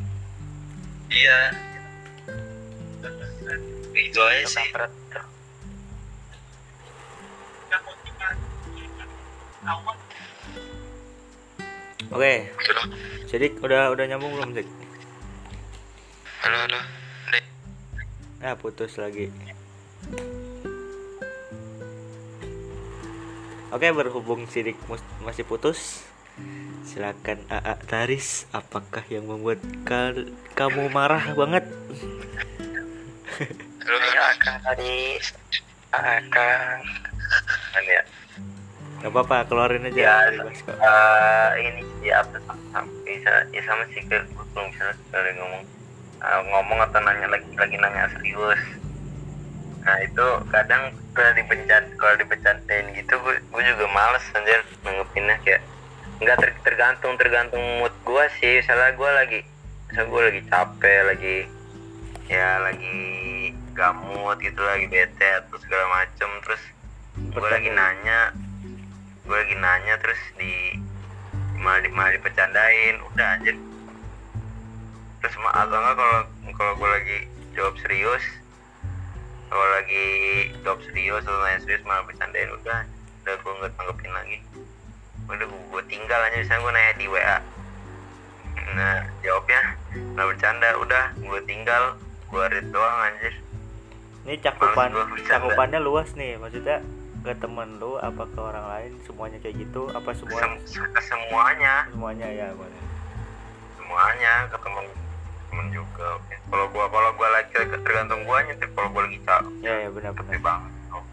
Iya. 1.07 1.39
Itu 3.95 4.19
aja 4.19 4.43
sih. 4.43 4.67
oke. 12.13 12.33
Sidik 13.31 13.57
udah 13.63 13.89
udah 13.89 14.05
nyambung 14.05 14.35
belum 14.35 14.51
Zik? 14.53 14.67
Halo 16.43 16.57
halo 16.67 16.79
Dek. 17.31 17.45
Ah 18.43 18.55
putus 18.59 18.99
lagi. 18.99 19.31
Oke 23.73 23.89
berhubung 23.89 24.45
Sidik 24.45 24.77
masih 25.25 25.41
putus, 25.43 26.05
silakan 26.85 27.41
AA 27.49 27.73
Taris. 27.89 28.45
Apakah 28.53 29.01
yang 29.09 29.25
membuat 29.25 29.57
kal- 29.81 30.29
kamu 30.53 30.93
marah 30.93 31.33
banget? 31.33 31.65
halo 33.81 33.97
halo 33.97 34.07
ya 34.13 34.23
akang 34.29 34.57
tadi 34.61 35.17
akang 35.89 36.79
kan 37.73 37.83
ya 37.83 38.03
Gak 39.03 39.11
apa-apa 39.11 39.43
keluarin 39.51 39.83
aja. 39.83 39.99
Ya, 39.99 40.15
bebas 40.31 40.63
kok. 40.63 40.79
Eh, 40.79 41.49
ini 41.59 41.83
sih 41.99 42.07
apa 42.15 42.39
sama, 42.71 42.87
bisa 43.03 43.43
ya 43.51 43.59
sama 43.67 43.83
sih 43.91 43.99
ke 43.99 44.15
belum 44.31 44.63
misalnya 44.71 44.95
sekali 44.95 45.29
ngomong 45.35 45.63
eh, 46.23 46.41
ngomong 46.47 46.79
atau 46.87 46.99
nanya 47.03 47.27
lagi 47.27 47.51
lagi 47.59 47.75
nanya 47.75 48.07
serius. 48.15 48.61
Nah 49.83 49.97
itu 49.99 50.27
kadang 50.47 50.95
kalau 51.11 51.31
dipecat 51.35 51.83
kalau 51.99 52.15
dipecatin 52.15 52.95
gitu 52.95 53.13
gue, 53.19 53.35
gue 53.43 53.63
juga 53.67 53.85
males 53.91 54.23
anjir 54.31 54.63
nanggepinnya 54.87 55.35
kayak 55.43 55.61
nggak 56.23 56.37
ter- 56.39 56.61
tergantung 56.63 57.19
tergantung 57.19 57.61
mood 57.83 57.91
gue 58.07 58.25
sih. 58.39 58.63
Misalnya 58.63 58.95
gue 58.95 59.09
lagi 59.11 59.39
misalnya 59.91 60.07
gue 60.09 60.21
lagi 60.23 60.41
capek 60.47 60.99
lagi 61.05 61.37
ya 62.31 62.49
lagi 62.63 63.01
gamut 63.75 64.39
gitu 64.39 64.61
lagi 64.63 64.87
bete 64.87 65.29
atau 65.43 65.59
segala 65.59 66.01
macem 66.01 66.29
terus 66.45 66.63
gue 67.19 67.49
lagi 67.51 67.69
nanya 67.73 68.31
gue 69.27 69.35
lagi 69.35 69.55
nanya 69.59 69.93
terus 69.99 70.21
di 70.39 70.79
malah, 71.59 71.79
di, 71.83 71.89
malah 71.91 72.11
dipecandain. 72.15 72.95
Udah 73.11 73.27
anjir 73.39 73.55
terus 75.23 75.39
ma- 75.39 75.55
atau 75.55 75.79
enggak 75.79 75.95
kalau 75.95 76.19
kalau 76.53 76.73
gue 76.75 76.89
lagi 76.91 77.17
jawab 77.55 77.79
serius 77.79 78.23
kalau 79.47 79.65
lagi 79.71 80.05
jawab 80.61 80.83
serius 80.83 81.23
atau 81.23 81.39
nanya 81.39 81.59
serius 81.63 81.85
malah 81.85 82.03
bercandain 82.03 82.49
udah. 82.51 82.83
Udah 83.23 83.33
gue 83.37 83.53
nggak 83.61 83.71
tanggepin 83.77 84.11
lagi. 84.11 84.37
Udah 85.29 85.45
gue, 85.45 85.61
gue 85.71 85.83
tinggal 85.87 86.19
aja 86.19 86.35
misalnya 86.35 86.61
gue 86.61 86.73
nanya 86.73 86.93
di 86.99 87.07
WA 87.07 87.37
nah 88.73 89.05
jawabnya 89.21 89.61
nggak 89.93 90.27
bercanda 90.33 90.69
udah 90.81 91.05
gue 91.13 91.39
tinggal 91.45 91.83
gue 92.25 92.43
read 92.49 92.67
doang 92.73 92.97
anjir. 93.05 93.33
Ini 94.25 94.39
cakupan 94.41 94.89
cakupannya 95.29 95.79
luas 95.83 96.09
nih, 96.17 96.41
maksudnya 96.41 96.81
ke 97.21 97.31
temen 97.37 97.77
lu 97.77 98.01
apa 98.01 98.25
ke 98.25 98.39
orang 98.39 98.65
lain 98.65 98.91
semuanya 99.05 99.37
kayak 99.39 99.61
gitu 99.61 99.87
apa 99.93 100.11
semua 100.17 100.39
Sem- 100.41 100.63
semuanya. 100.97 101.85
Semuanya 101.93 102.27
ya 102.33 102.47
boleh. 102.57 102.79
Juga 105.73 106.21
kalau 106.47 106.65
gua 106.69 106.85
kalau 106.87 107.09
gua 107.17 107.29
lagi 107.33 107.51
tergantung 107.57 108.21
gua 108.23 108.45
nyetir 108.45 108.69
kalau 108.77 108.89
gua 108.93 109.03
lagi 109.09 109.19
capek 109.25 109.53
Ya 109.65 109.73
ya 109.83 109.89
benar-benar. 109.89 110.29
capek 110.29 110.39
banget 110.45 110.73
oh, 110.93 111.03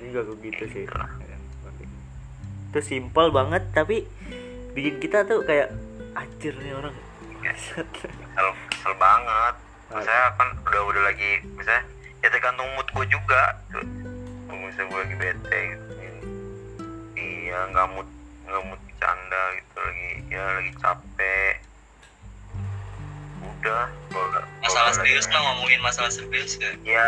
Ini 0.00 0.04
juga 0.10 0.20
gue 0.26 0.36
gitu 0.50 0.64
sih. 0.72 0.84
Itulah. 0.88 1.10
Itu 2.72 2.80
simple 2.80 3.28
banget 3.30 3.62
tapi 3.76 4.08
bikin 4.72 4.96
kita 4.98 5.28
tuh 5.28 5.44
kayak 5.44 5.68
anjir 6.16 6.56
nih 6.56 6.72
orang. 6.72 6.96
kesel 7.42 7.84
kesel 8.70 8.94
banget 8.96 9.54
saya 9.92 10.32
kan 10.40 10.48
udah 10.64 10.82
udah 10.88 11.02
lagi 11.04 11.42
misalnya 11.52 11.84
ya 12.24 12.28
tergantung 12.32 12.64
mood 12.72 12.88
gua 12.94 13.04
juga 13.10 13.42
tuh 13.68 13.84
misalnya 14.48 14.88
gua 14.88 14.98
lagi 15.04 15.16
bete 15.20 15.58
gitu 15.74 15.92
iya 17.18 17.58
nggak 17.68 17.86
mood 17.92 18.08
nggak 18.48 18.62
mood 18.62 18.80
bercanda 18.88 19.42
gitu 19.58 19.76
lagi 19.84 20.10
ya 20.32 20.42
lagi 20.56 20.72
capek 20.80 21.51
udah 23.62 23.86
kalau 24.10 24.42
masalah 24.58 24.90
serius 24.90 25.30
lah 25.30 25.38
ngomongin 25.38 25.78
masalah 25.78 26.10
serius 26.10 26.58
kan 26.58 26.74
ya 26.82 27.06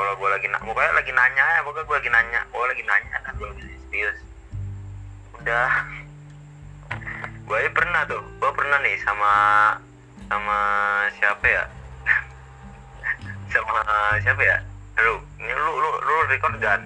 kalau 0.00 0.16
gue 0.16 0.28
lagi 0.32 0.48
na- 0.48 0.62
pokoknya 0.64 0.96
lagi 0.96 1.12
nanya 1.12 1.44
ya 1.44 1.60
pokoknya 1.60 1.84
gue 1.84 1.96
lagi 2.00 2.10
nanya 2.10 2.40
gue 2.48 2.64
lagi 2.64 2.84
nanya 2.88 3.16
dan 3.20 3.32
gue 3.36 3.48
lagi 3.52 3.62
serius. 3.92 4.16
Udah. 5.36 5.70
Gue 7.44 7.56
aja 7.60 7.70
pernah 7.76 8.02
tuh 8.08 8.22
gue 8.24 8.50
pernah 8.56 8.78
nih 8.80 8.96
sama 9.04 9.32
sama 10.32 10.58
siapa 11.20 11.44
ya? 11.44 11.64
Sama 13.52 13.82
siapa 14.24 14.40
ya? 14.40 14.56
Lu 15.04 15.20
ini 15.36 15.52
lu 15.52 15.72
lu 15.84 15.90
lu 16.00 16.14
record 16.32 16.56
kan? 16.64 16.80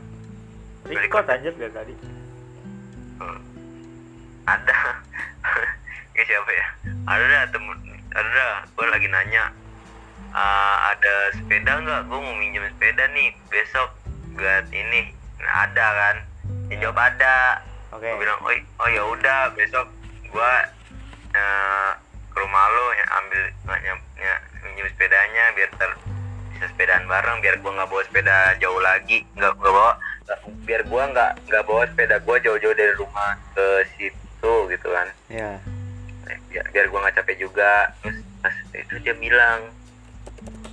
Record 0.91 1.31
aja 1.31 1.49
biar 1.55 1.71
tadi. 1.71 1.95
Hmm. 3.23 3.39
ada. 4.51 4.75
Ini 6.19 6.23
siapa 6.27 6.51
ya? 6.51 6.67
Ada 7.07 7.53
temen 7.55 7.94
ada 8.15 8.63
gue 8.71 8.87
lagi 8.87 9.09
nanya 9.11 9.51
"Ah, 10.35 10.95
ada 10.95 11.35
sepeda 11.35 11.79
nggak? 11.83 12.11
Gue 12.11 12.19
mau 12.19 12.35
minjem 12.35 12.67
sepeda 12.75 13.07
nih 13.11 13.35
besok. 13.51 13.91
Buat 14.35 14.67
ini 14.75 15.15
nah, 15.39 15.67
ada 15.67 15.87
kan? 15.95 16.17
Dia 16.71 16.77
jawab 16.83 16.99
ada. 16.99 17.63
Oke. 17.95 18.07
Gue 18.07 18.27
bilang 18.27 18.39
oh, 18.43 18.55
oh 18.83 18.89
ya 18.91 19.03
udah 19.07 19.41
besok 19.55 19.87
gue 20.27 20.53
eh, 21.35 21.91
ke 22.35 22.37
rumah 22.43 22.67
lo 22.67 22.87
ya, 22.99 23.07
ambil 23.23 23.43
ya, 23.87 23.95
ya, 24.19 24.35
minjem 24.67 24.87
sepedanya 24.91 25.55
biar 25.55 25.71
ter 25.79 25.91
bisa 26.51 26.67
sepedaan 26.71 27.07
bareng 27.07 27.39
biar 27.43 27.59
gue 27.63 27.71
nggak 27.71 27.91
bawa 27.91 28.03
sepeda 28.07 28.59
jauh 28.59 28.79
lagi 28.83 29.23
nggak 29.39 29.55
nggak 29.59 29.75
bawa 29.75 29.95
biar 30.67 30.83
gue 30.83 31.03
nggak 31.15 31.31
nggak 31.47 31.65
bawa 31.67 31.83
sepeda 31.87 32.17
gue 32.19 32.37
jauh-jauh 32.43 32.75
dari 32.75 32.95
rumah 32.99 33.39
ke 33.55 33.67
situ 33.95 34.55
gitu 34.71 34.89
kan. 34.91 35.09
Ya 35.31 35.59
Eh, 35.59 35.74
biar 36.51 36.65
biar 36.73 36.87
gue 36.89 36.99
nggak 36.99 37.17
capek 37.21 37.37
juga. 37.41 37.93
Terus 38.03 38.19
pas 38.41 38.55
itu 38.77 38.95
dia 39.01 39.15
bilang 39.17 39.71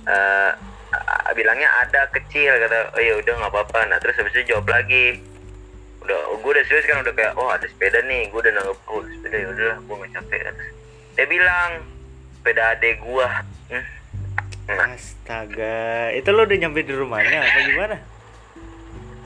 eh 0.08 0.52
a- 0.92 1.32
bilangnya 1.32 1.68
ada 1.80 2.04
kecil 2.12 2.52
kata 2.60 2.92
oh 2.92 3.02
ya 3.02 3.14
udah 3.16 3.32
nggak 3.38 3.52
apa-apa. 3.52 3.80
Nah 3.88 3.98
terus 4.00 4.18
habis 4.20 4.34
itu 4.36 4.52
jawab 4.52 4.68
lagi. 4.68 5.20
Udah 6.02 6.18
gue 6.34 6.50
udah 6.50 6.64
serius 6.66 6.84
kan 6.90 7.00
udah 7.00 7.14
kayak 7.14 7.32
oh 7.38 7.48
ada 7.48 7.66
sepeda 7.66 8.02
nih. 8.04 8.28
Gue 8.28 8.40
udah 8.44 8.52
nanggep 8.58 8.78
oh 8.90 9.00
sepeda 9.06 9.36
ya 9.38 9.48
udah 9.50 9.74
gue 9.80 9.94
nggak 9.96 10.12
capek. 10.18 10.40
Terus 10.52 10.72
dia 11.12 11.26
bilang 11.28 11.70
sepeda 12.40 12.62
adek 12.74 12.96
gue 13.04 13.26
hmm. 13.70 13.84
nah. 14.66 14.86
Astaga 14.96 16.10
itu 16.16 16.28
lo 16.34 16.42
udah 16.42 16.58
nyampe 16.58 16.80
di 16.82 16.94
rumahnya 16.96 17.38
apa 17.40 17.58
gimana? 17.68 17.96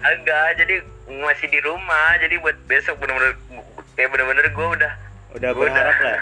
Agak 0.05 0.61
jadi 0.61 0.85
masih 1.09 1.49
di 1.51 1.61
rumah. 1.65 2.21
Jadi 2.21 2.37
buat 2.39 2.57
besok 2.69 3.01
bener-bener 3.01 3.35
kayak 3.97 4.13
bener-bener 4.13 4.47
gue 4.53 4.67
udah 4.77 4.93
udah 5.37 5.51
berharap 5.53 5.95
udah- 5.95 6.05
lah. 6.05 6.21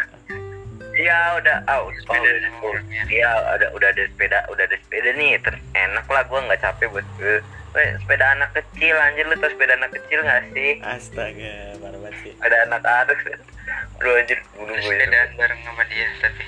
Iya 0.94 1.18
udah, 1.42 1.56
ah 1.66 1.82
udah 1.82 1.98
sepeda, 2.06 2.30
Oh, 2.62 2.70
oh, 2.70 2.78
iya 3.10 3.26
ada 3.50 3.66
udah 3.74 3.88
ada 3.90 4.02
sepeda, 4.06 4.46
udah 4.46 4.62
ada 4.62 4.76
sepeda 4.78 5.10
nih, 5.18 5.42
terus 5.42 5.58
enak 5.74 6.06
lah 6.06 6.22
gue 6.22 6.38
nggak 6.38 6.62
capek 6.62 6.86
buat 6.94 7.06
eh, 7.18 7.42
eh, 7.74 7.98
sepeda 7.98 8.30
anak 8.30 8.54
kecil 8.54 8.94
anjir 8.94 9.26
lu 9.26 9.34
tau 9.34 9.50
sepeda 9.50 9.74
anak 9.74 9.90
kecil 9.90 10.22
nggak 10.22 10.54
sih? 10.54 10.78
astaga 10.86 11.54
parah 11.82 11.98
banget 11.98 12.14
sih. 12.22 12.32
Ada 12.38 12.56
anak 12.70 12.82
anak, 12.86 13.18
lu 13.98 14.10
anjir 14.14 14.38
bunuh 14.54 14.70
gue 14.70 14.86
sepedaan 14.86 15.30
bareng 15.34 15.60
sama 15.66 15.82
dia 15.90 16.06
tapi. 16.22 16.44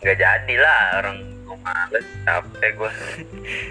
Nggak 0.00 0.16
jadi 0.16 0.54
lah 0.56 0.82
orang 0.96 1.16
gue 1.44 1.56
males 1.60 2.06
capek 2.24 2.70
gue 2.72 2.92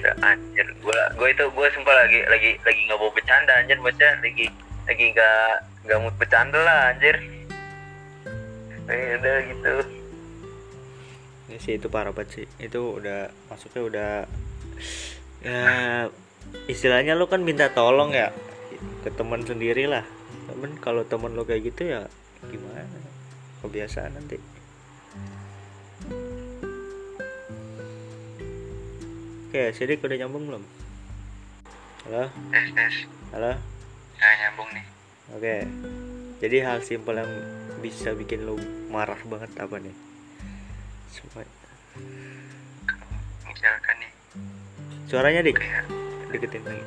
udah 0.05 0.15
anjir 0.21 0.67
gue 0.69 0.99
gue 1.17 1.27
itu 1.33 1.45
gue 1.49 1.67
sumpah 1.73 1.95
lagi 1.97 2.19
lagi 2.29 2.49
lagi 2.61 2.81
nggak 2.85 2.99
mau 3.01 3.09
bercanda 3.09 3.57
anjir 3.57 3.81
maksudnya 3.81 4.13
lagi 4.21 4.45
lagi 4.85 5.05
nggak 5.09 5.51
nggak 5.89 5.97
mood 5.97 6.15
bercanda 6.21 6.59
lah 6.61 6.93
anjir 6.93 7.17
Eh, 8.89 9.17
udah 9.21 9.37
gitu. 9.45 9.73
Ini 11.51 11.57
sih 11.59 11.73
itu 11.77 11.87
parah 11.91 12.15
banget 12.15 12.29
sih. 12.41 12.45
Itu 12.57 12.97
udah 12.97 13.29
masuknya 13.51 13.81
udah 13.83 14.11
ya 15.41 16.05
istilahnya 16.69 17.17
lo 17.17 17.25
kan 17.25 17.41
minta 17.41 17.73
tolong 17.73 18.13
ya 18.13 18.33
ke 19.03 19.09
teman 19.13 19.43
sendiri 19.45 19.85
lah. 19.85 20.07
Temen 20.47 20.79
kalau 20.79 21.03
temen 21.05 21.35
lo 21.37 21.43
kayak 21.45 21.75
gitu 21.75 21.91
ya 21.91 22.07
gimana? 22.47 22.87
Kebiasaan 23.61 24.17
nanti. 24.17 24.37
Oke 29.51 29.75
sidik 29.75 29.99
udah 30.01 30.17
nyambung 30.17 30.47
belum? 30.47 30.63
Halo? 32.07 32.31
Tes 32.49 32.67
tes. 32.73 32.95
Halo? 33.35 33.59
Nyambung 34.17 34.69
nih. 34.73 34.85
Oke. 35.37 35.55
Jadi 36.41 36.57
hal 36.65 36.81
simpel 36.81 37.21
yang 37.21 37.29
bisa 37.81 38.13
bikin 38.13 38.45
lo 38.45 38.55
marah 38.93 39.17
banget 39.25 39.49
apa 39.57 39.75
nih? 39.81 39.95
Semua- 41.09 41.49
misalkan 43.49 43.95
nih. 43.97 44.11
Suaranya 45.09 45.41
dik? 45.41 45.57
Kayak 45.57 45.85
deketin 46.29 46.63
lagi. 46.63 46.85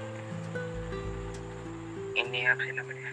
Ini 2.14 2.38
apa 2.46 2.62
sih 2.62 2.74
namanya? 2.78 3.11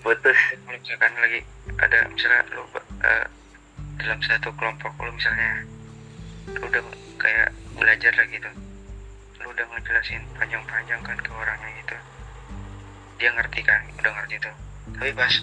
Putus. 0.00 0.38
Misalkan 0.70 1.12
lagi 1.18 1.42
ada 1.82 1.98
misalnya 2.08 2.42
lu 2.54 2.62
eh, 3.02 3.26
dalam 3.98 4.20
satu 4.22 4.54
kelompok 4.54 4.94
lu 5.02 5.10
misalnya 5.12 5.66
lu 6.54 6.62
udah 6.64 6.82
kayak 7.18 7.50
belajar 7.74 8.14
lah 8.14 8.26
gitu 8.30 8.50
lu 9.38 9.46
udah 9.54 9.66
ngejelasin 9.74 10.22
panjang-panjang 10.38 10.98
kan 11.02 11.18
ke 11.18 11.30
orangnya 11.30 11.70
gitu. 11.82 11.96
Dia 13.18 13.30
ngerti 13.34 13.60
kan? 13.66 13.82
Udah 13.98 14.12
ngerti 14.14 14.34
tuh. 14.42 14.54
Tapi 14.98 15.10
pas 15.14 15.34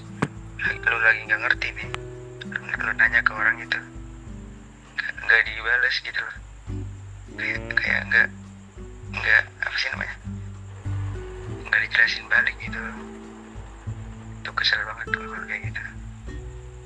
lu 0.63 0.98
lagi 1.04 1.22
nggak 1.28 1.41
ngerti 1.44 1.68
nih 1.76 1.89
lu, 2.86 2.91
nanya 2.96 3.20
ke 3.26 3.32
orang 3.34 3.58
itu. 3.60 3.80
Nggak- 5.26 5.44
dibales 5.46 5.96
gitu 6.06 6.20
loh. 6.22 6.36
Kayak 7.36 7.62
kayak 7.76 8.02
nggak 8.10 8.28
nggak 9.15 9.44
apa 9.65 9.76
sih 9.76 9.89
namanya? 9.91 10.15
Nggak 11.65 11.80
dijelasin 11.89 12.26
balik 12.30 12.56
gitu 12.62 12.78
loh. 12.78 12.96
Itu 14.41 14.50
kesel 14.54 14.82
banget 14.86 15.06
tuh 15.10 15.22
kalau 15.26 15.46
kayak 15.50 15.62
gitu. 15.72 15.82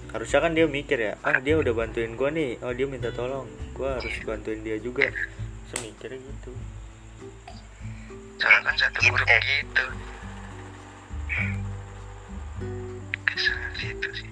Harusnya 0.09 0.39
kan 0.41 0.51
dia 0.57 0.65
mikir 0.65 0.97
ya 0.97 1.13
ah 1.21 1.37
dia 1.37 1.55
udah 1.59 1.73
bantuin 1.75 2.15
gua 2.15 2.29
nih. 2.31 2.57
Oh 2.63 2.73
dia 2.73 2.87
minta 2.87 3.11
tolong. 3.11 3.45
Gua 3.75 3.99
harus 3.99 4.15
bantuin 4.23 4.63
dia 4.63 4.79
juga. 4.79 5.11
Semikirnya 5.69 6.17
gitu. 6.17 6.51
Soalnya 8.39 8.71
kan 8.71 8.75
satu 8.79 8.99
grup 9.11 9.27
gitu 9.27 9.85
gitu 13.79 14.07
sih. 14.13 14.29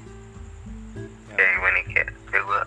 Kayak 1.33 1.51
gimana 1.55 1.79
kayak 1.93 2.09
kayak 2.31 2.43
gue 2.43 2.61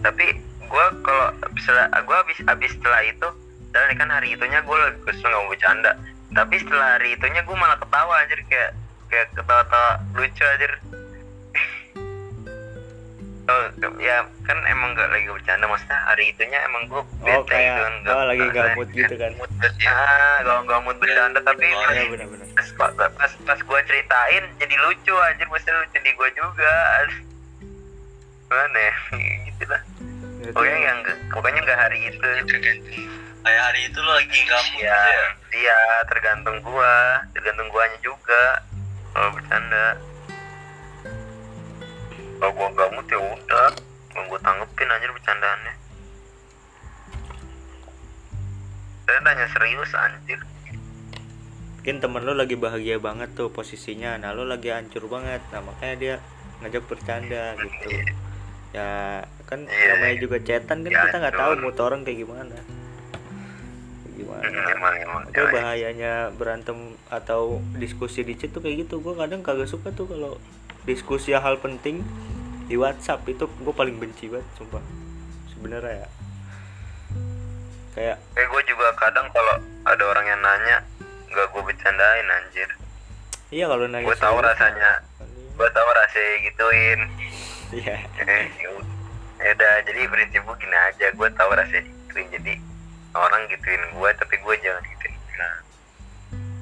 tapi 0.00 0.26
gue 0.40 0.86
kalau 1.04 1.28
setelah 1.60 1.86
gue 1.92 2.16
habis 2.16 2.38
habis 2.48 2.72
setelah 2.72 3.00
itu 3.04 3.28
dan 3.70 3.92
kan 3.94 4.08
hari 4.08 4.34
itunya 4.34 4.64
gue 4.64 4.76
lagi 4.76 4.98
kesel 5.06 5.28
nggak 5.28 5.42
mau 5.44 5.52
bercanda. 5.52 5.92
Tapi 6.30 6.54
setelah 6.62 6.98
hari 6.98 7.14
itunya 7.14 7.42
gue 7.44 7.56
malah 7.58 7.78
ketawa 7.78 8.14
anjir 8.22 8.40
kayak 8.48 8.72
kayak 9.10 9.28
ketawa-tawa 9.34 9.98
lucu 10.14 10.42
anjir 10.42 10.72
oh, 13.50 13.62
ya 13.98 14.16
kan 14.42 14.58
emang 14.64 14.94
gak 14.94 15.10
lagi 15.10 15.26
bercanda 15.26 15.66
maksudnya 15.66 15.98
hari 16.04 16.24
itunya 16.28 16.58
emang 16.64 16.82
gue 16.86 17.02
oh 17.02 17.42
kayak 17.44 17.82
oh 18.06 18.24
lagi 18.24 18.46
gabut 18.48 18.88
gitu 18.88 19.14
kan. 19.14 19.30
mood 19.34 19.50
ya 19.76 19.90
ah 19.90 20.36
gak 20.40 20.58
gak 20.64 20.80
mood 20.82 20.96
bercanda 20.96 21.38
tapi 21.40 21.66
Oh, 21.66 21.90
ya 21.90 22.04
benar-benar. 22.06 22.46
pas 22.54 22.68
pas 22.94 23.10
pas, 23.10 23.32
pas 23.42 23.58
gue 23.58 23.80
ceritain 23.84 24.44
jadi 24.56 24.74
lucu 24.80 25.14
anjir 25.14 25.46
mesti 25.46 25.70
lucu 25.70 25.98
di 25.98 26.12
gue 26.12 26.28
juga. 26.32 26.74
Mana 28.50 28.78
ya? 28.80 28.94
Gitu 29.46 29.64
lah. 29.66 29.82
Itu- 30.40 30.50
pokoknya 30.50 30.78
yang 30.80 30.98
pokoknya 31.28 31.60
nggak 31.62 31.80
hari 31.80 31.98
itu. 32.06 32.28
Tergantung. 32.46 33.18
Kayak 33.40 33.62
hari 33.64 33.80
itu 33.86 33.98
lo 33.98 34.12
lagi 34.12 34.38
nggak 34.38 34.62
mood 34.66 34.80
ya 34.80 34.92
gitu 34.92 35.08
ya? 35.08 35.24
iya 35.50 35.78
tergantung 36.06 36.56
gua 36.60 36.94
tergantung 37.32 37.66
guanya 37.68 37.98
juga 37.98 38.60
kalau 39.10 39.32
bercanda 39.32 39.96
kalau 42.40 42.56
gua 42.56 42.68
nggak 42.72 42.88
mood 42.96 43.06
ya 43.06 43.18
udah. 43.20 43.68
Mau 44.16 44.22
gua 44.26 44.40
tanggepin 44.40 44.88
aja 44.88 45.06
bercandaannya. 45.12 45.74
Saya 49.04 49.20
tanya 49.20 49.46
serius 49.52 49.92
anjir. 49.92 50.40
Mungkin 51.80 51.96
temen 52.00 52.22
lo 52.24 52.32
lagi 52.32 52.56
bahagia 52.56 52.96
banget 52.96 53.36
tuh 53.36 53.52
posisinya. 53.52 54.16
Nah 54.16 54.32
lo 54.32 54.48
lagi 54.48 54.72
hancur 54.72 55.04
banget. 55.06 55.44
Nah 55.52 55.60
makanya 55.60 55.96
dia 56.00 56.14
ngajak 56.64 56.84
bercanda 56.88 57.56
gitu. 57.60 57.88
Ya 58.72 59.24
kan 59.44 59.66
Iya. 59.66 59.98
namanya 59.98 60.16
juga 60.22 60.36
cetan 60.40 60.86
kan 60.86 60.92
Ya, 60.94 61.02
kita 61.10 61.16
nggak 61.20 61.36
tahu 61.36 61.52
mood 61.60 61.76
orang 61.76 62.00
kayak 62.06 62.18
gimana. 62.22 62.56
Kayak 64.00 64.14
gimana? 64.14 64.42
Hmm, 64.46 64.72
emang 64.78 64.94
emang. 64.96 65.22
Oke 65.28 65.40
bahayanya 65.50 66.12
berantem 66.36 66.78
atau 67.10 67.58
diskusi 67.76 68.24
di 68.24 68.32
chat 68.38 68.48
tuh 68.54 68.62
kayak 68.64 68.86
gitu. 68.86 69.02
Gue 69.04 69.12
kadang 69.18 69.44
kagak 69.44 69.66
suka 69.68 69.90
tuh 69.90 70.06
kalau 70.06 70.40
diskusi 70.84 71.36
hal 71.36 71.60
penting 71.60 72.00
di 72.70 72.78
WhatsApp 72.78 73.26
itu 73.26 73.50
gue 73.50 73.74
paling 73.74 73.98
benci 73.98 74.30
banget 74.30 74.46
sumpah. 74.54 74.82
Sebenarnya 75.52 76.06
ya. 76.06 76.08
Kayak 77.90 78.16
kayak 78.38 78.48
gue 78.48 78.62
juga 78.70 78.86
kadang 78.94 79.26
kalau 79.34 79.58
ada 79.82 80.04
orang 80.06 80.26
yang 80.30 80.40
nanya 80.40 80.78
nggak 81.26 81.46
gue 81.50 81.62
bercandain 81.66 82.28
anjir. 82.30 82.70
Iya 83.50 83.66
kalau 83.66 83.84
nanya 83.90 84.06
gue 84.06 84.18
tahu 84.18 84.38
rasanya. 84.38 84.92
Gue 85.58 85.68
tahu 85.74 85.88
rasanya 85.90 86.34
gituin. 86.46 87.00
Iya. 87.70 87.96
Eh, 88.22 88.44
ya 89.42 89.50
udah 89.52 89.72
jadi 89.84 90.00
prinsip 90.06 90.40
gue 90.46 90.56
gini 90.62 90.76
aja. 90.78 91.06
Gue 91.12 91.28
tahu 91.34 91.50
rasanya 91.52 91.82
gituin. 91.84 92.28
Jadi 92.30 92.54
orang 93.18 93.42
gituin 93.50 93.82
gue 93.98 94.10
tapi 94.14 94.34
gue 94.38 94.54
jangan 94.62 94.82
gituin. 94.86 95.14
Nah. 95.34 95.56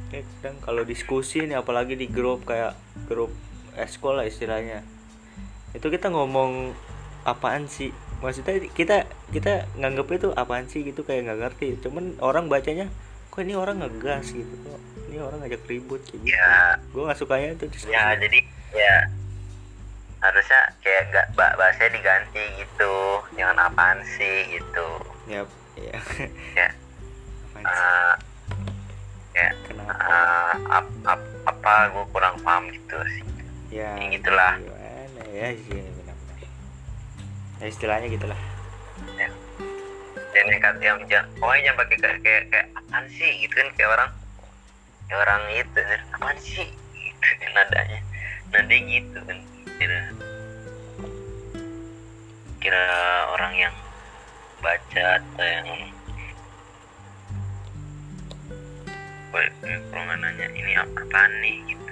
Kadang 0.09 0.57
kalau 0.64 0.83
diskusi 0.88 1.44
nih 1.44 1.61
apalagi 1.61 1.92
di 1.92 2.09
grup 2.09 2.48
kayak 2.48 2.72
grup 3.04 3.28
eskol 3.79 4.19
lah 4.19 4.27
istilahnya. 4.27 4.83
Itu 5.73 5.88
kita 5.88 6.11
ngomong 6.11 6.75
apaan 7.23 7.71
sih? 7.71 7.95
Maksudnya 8.19 8.59
kita 8.75 9.07
kita 9.31 9.71
nganggep 9.79 10.07
itu 10.19 10.29
apaan 10.35 10.67
sih 10.67 10.83
gitu 10.83 11.07
kayak 11.07 11.31
nggak 11.31 11.41
ngerti. 11.47 11.79
Cuman 11.79 12.19
orang 12.19 12.51
bacanya 12.51 12.91
kok 13.31 13.47
ini 13.47 13.55
orang 13.55 13.79
ngegas 13.79 14.35
gitu? 14.35 14.51
Kok 14.51 14.81
ini 15.09 15.23
orang 15.23 15.38
ngajak 15.47 15.62
ribut 15.71 16.03
gitu? 16.11 16.25
Ya. 16.27 16.83
Gue 16.91 17.07
nggak 17.07 17.19
sukanya 17.19 17.55
itu 17.55 17.71
diskusi 17.71 17.95
ya 17.95 18.19
jadi 18.19 18.38
ya 18.75 18.95
harusnya 20.19 20.75
kayak 20.83 21.14
gak 21.14 21.27
ba- 21.38 21.55
bahasanya 21.55 21.95
diganti 21.95 22.43
gitu. 22.59 23.23
Jangan 23.38 23.71
apaan 23.71 24.03
sih 24.19 24.59
gitu. 24.59 24.88
Ya 25.31 25.47
ya. 25.79 25.99
Ya. 26.59 26.69
Apaan 27.55 27.62
sih? 27.62 27.87
eh, 27.87 28.14
ya. 29.38 29.49
Kenapa? 29.71 29.93
Eh, 29.95 30.55
ap- 30.75 30.97
ap- 31.07 31.35
apa 31.47 31.73
gue 31.95 32.05
kurang 32.11 32.35
paham 32.43 32.67
gitu 32.75 32.99
sih 33.14 33.23
ya 33.68 33.88
ya 34.00 34.07
gitulah. 34.12 34.54
gimana 34.61 35.22
ya 35.33 35.48
sih 35.54 35.76
benar-benar. 35.76 36.38
Ya 37.61 37.64
istilahnya 37.68 38.09
gitulah. 38.09 38.40
Dan 40.28 40.44
yang 40.48 40.62
kata 40.62 40.83
yang 40.85 41.00
jangan 41.09 41.28
pokoknya 41.40 41.62
jangan 41.66 41.78
pakai 41.83 41.96
kayak 41.98 42.18
kayak, 42.22 42.42
kayak 42.52 42.66
apaan 42.78 43.04
sih 43.11 43.31
gitu 43.42 43.54
kan 43.59 43.68
kayak 43.74 43.90
orang 43.90 44.11
kayak 45.09 45.20
orang 45.24 45.42
itu 45.57 45.81
kan, 45.81 46.00
apaan 46.14 46.38
sih 46.38 46.66
gitu 46.94 47.28
kan 47.42 47.50
nadanya. 47.57 48.00
Nada 48.54 48.76
gitu 48.76 49.18
kan 49.24 49.38
kira. 49.76 50.00
Kira 52.59 52.85
orang 53.37 53.52
yang 53.57 53.74
baca 54.59 55.04
atau 55.22 55.46
yang 55.46 55.68
kalau 59.92 60.02
nggak 60.09 60.18
nanya 60.24 60.46
ini 60.57 60.72
apa 60.74 61.04
apaan 61.04 61.33
nih 61.44 61.57
gitu 61.68 61.88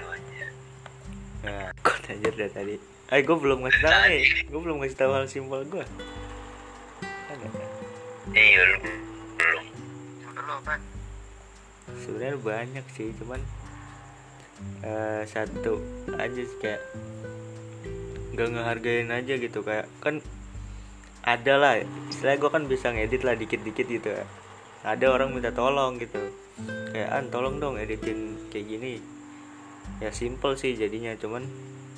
ya 1.47 1.71
kok 1.81 2.03
aja 2.11 2.29
dari 2.35 2.53
tadi. 2.53 2.75
Eh 3.15 3.21
gue 3.23 3.37
belum 3.39 3.63
ngasih 3.63 3.83
tahu 3.87 4.03
nih. 4.11 4.25
Gue 4.51 4.61
belum 4.61 4.77
ngasih 4.83 4.99
tahu 4.99 5.11
hal 5.15 5.27
simpel 5.31 5.63
gue 5.67 5.87
ada 7.37 7.49
iya 8.35 8.61
lu 8.65 8.77
belum. 9.37 9.67
Apa? 10.47 10.75
sebenarnya 12.03 12.39
banyak 12.43 12.87
sih 12.95 13.15
cuman 13.19 13.41
eh, 14.83 15.23
satu 15.27 15.79
aja 16.19 16.43
sih 16.43 16.59
kayak 16.59 16.83
nggak 18.35 18.49
ngehargain 18.53 19.11
aja 19.11 19.35
gitu 19.39 19.63
kayak 19.63 19.87
kan 20.03 20.19
ada 21.27 21.55
lah 21.59 21.75
istilahnya 22.11 22.39
gue 22.43 22.51
kan 22.51 22.65
bisa 22.67 22.91
ngedit 22.95 23.23
lah 23.27 23.35
dikit-dikit 23.39 23.87
gitu 23.87 24.09
ya 24.13 24.27
ada 24.87 25.07
orang 25.11 25.35
minta 25.35 25.51
tolong 25.51 25.99
gitu. 25.99 26.31
Kayak 26.95 27.11
an 27.11 27.27
tolong 27.35 27.59
dong 27.59 27.75
editin 27.75 28.39
kayak 28.55 28.71
gini 28.71 29.03
ya 29.99 30.13
simple 30.13 30.55
sih 30.61 30.77
jadinya 30.77 31.17
cuman 31.17 31.49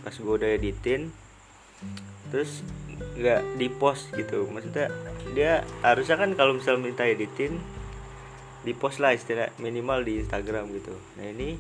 pas 0.07 0.15
gue 0.15 0.35
udah 0.35 0.51
editin 0.55 1.11
terus 2.31 2.63
nggak 3.19 3.43
di 3.59 3.69
post 3.73 4.11
gitu. 4.15 4.47
Maksudnya 4.51 4.91
dia 5.35 5.63
harusnya 5.83 6.17
kan 6.19 6.31
kalau 6.35 6.57
misal 6.59 6.79
minta 6.79 7.07
editin 7.07 7.59
di 8.63 8.73
post 8.75 8.99
lah 8.99 9.15
istilah 9.15 9.51
minimal 9.63 10.03
di 10.03 10.23
Instagram 10.23 10.71
gitu. 10.75 10.95
Nah 11.19 11.27
ini 11.31 11.59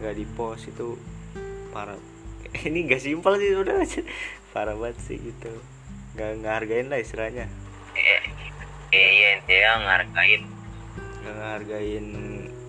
nggak 0.00 0.14
di 0.16 0.26
post 0.36 0.68
itu 0.68 0.96
parah. 1.72 1.98
Ini 2.66 2.88
gak 2.88 3.02
simpel 3.04 3.36
sih 3.36 3.52
udah 3.52 3.84
parah 4.56 4.72
banget 4.78 4.96
sih 5.04 5.18
gitu. 5.20 5.52
Nggak 6.16 6.30
ngehargain 6.40 6.88
lah 6.88 7.02
istilahnya. 7.02 7.46
Iya 7.96 9.08
iya 9.12 9.28
intinya 9.36 9.72
ngargain. 9.84 10.42
Nggak 11.20 11.34
ngehargain 11.36 12.06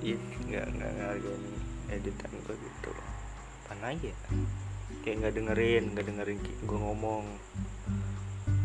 it 0.03 0.36
nggak 0.47 0.65
nggak 0.79 0.91
ngehargain 0.95 1.43
editan 1.91 2.31
gue 2.47 2.55
gitu. 2.55 2.91
Apa 3.67 3.91
ya? 3.99 4.15
Kayak 5.03 5.15
nggak 5.19 5.33
dengerin 5.35 5.83
nggak 5.91 6.05
dengerin 6.07 6.39
gue 6.43 6.79
ngomong. 6.79 7.25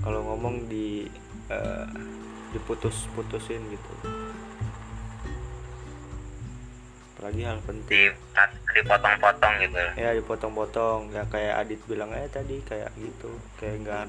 Kalau 0.02 0.20
ngomong 0.26 0.66
di 0.70 1.06
eh, 1.50 1.86
diputus 2.54 3.10
putusin 3.14 3.62
gitu. 3.70 3.92
Apalagi 7.18 7.42
hal 7.46 7.58
penting. 7.62 8.10
Di 8.14 8.82
dipotong-potong 8.82 9.54
gitu. 9.62 9.82
Ya 9.98 10.10
dipotong-potong. 10.14 11.00
Ya 11.14 11.22
kayak 11.30 11.66
Adit 11.66 11.82
bilang 11.86 12.10
aja 12.14 12.42
tadi 12.42 12.62
kayak 12.66 12.90
gitu. 12.98 13.30
Kayak 13.58 13.76
nggak 13.86 14.02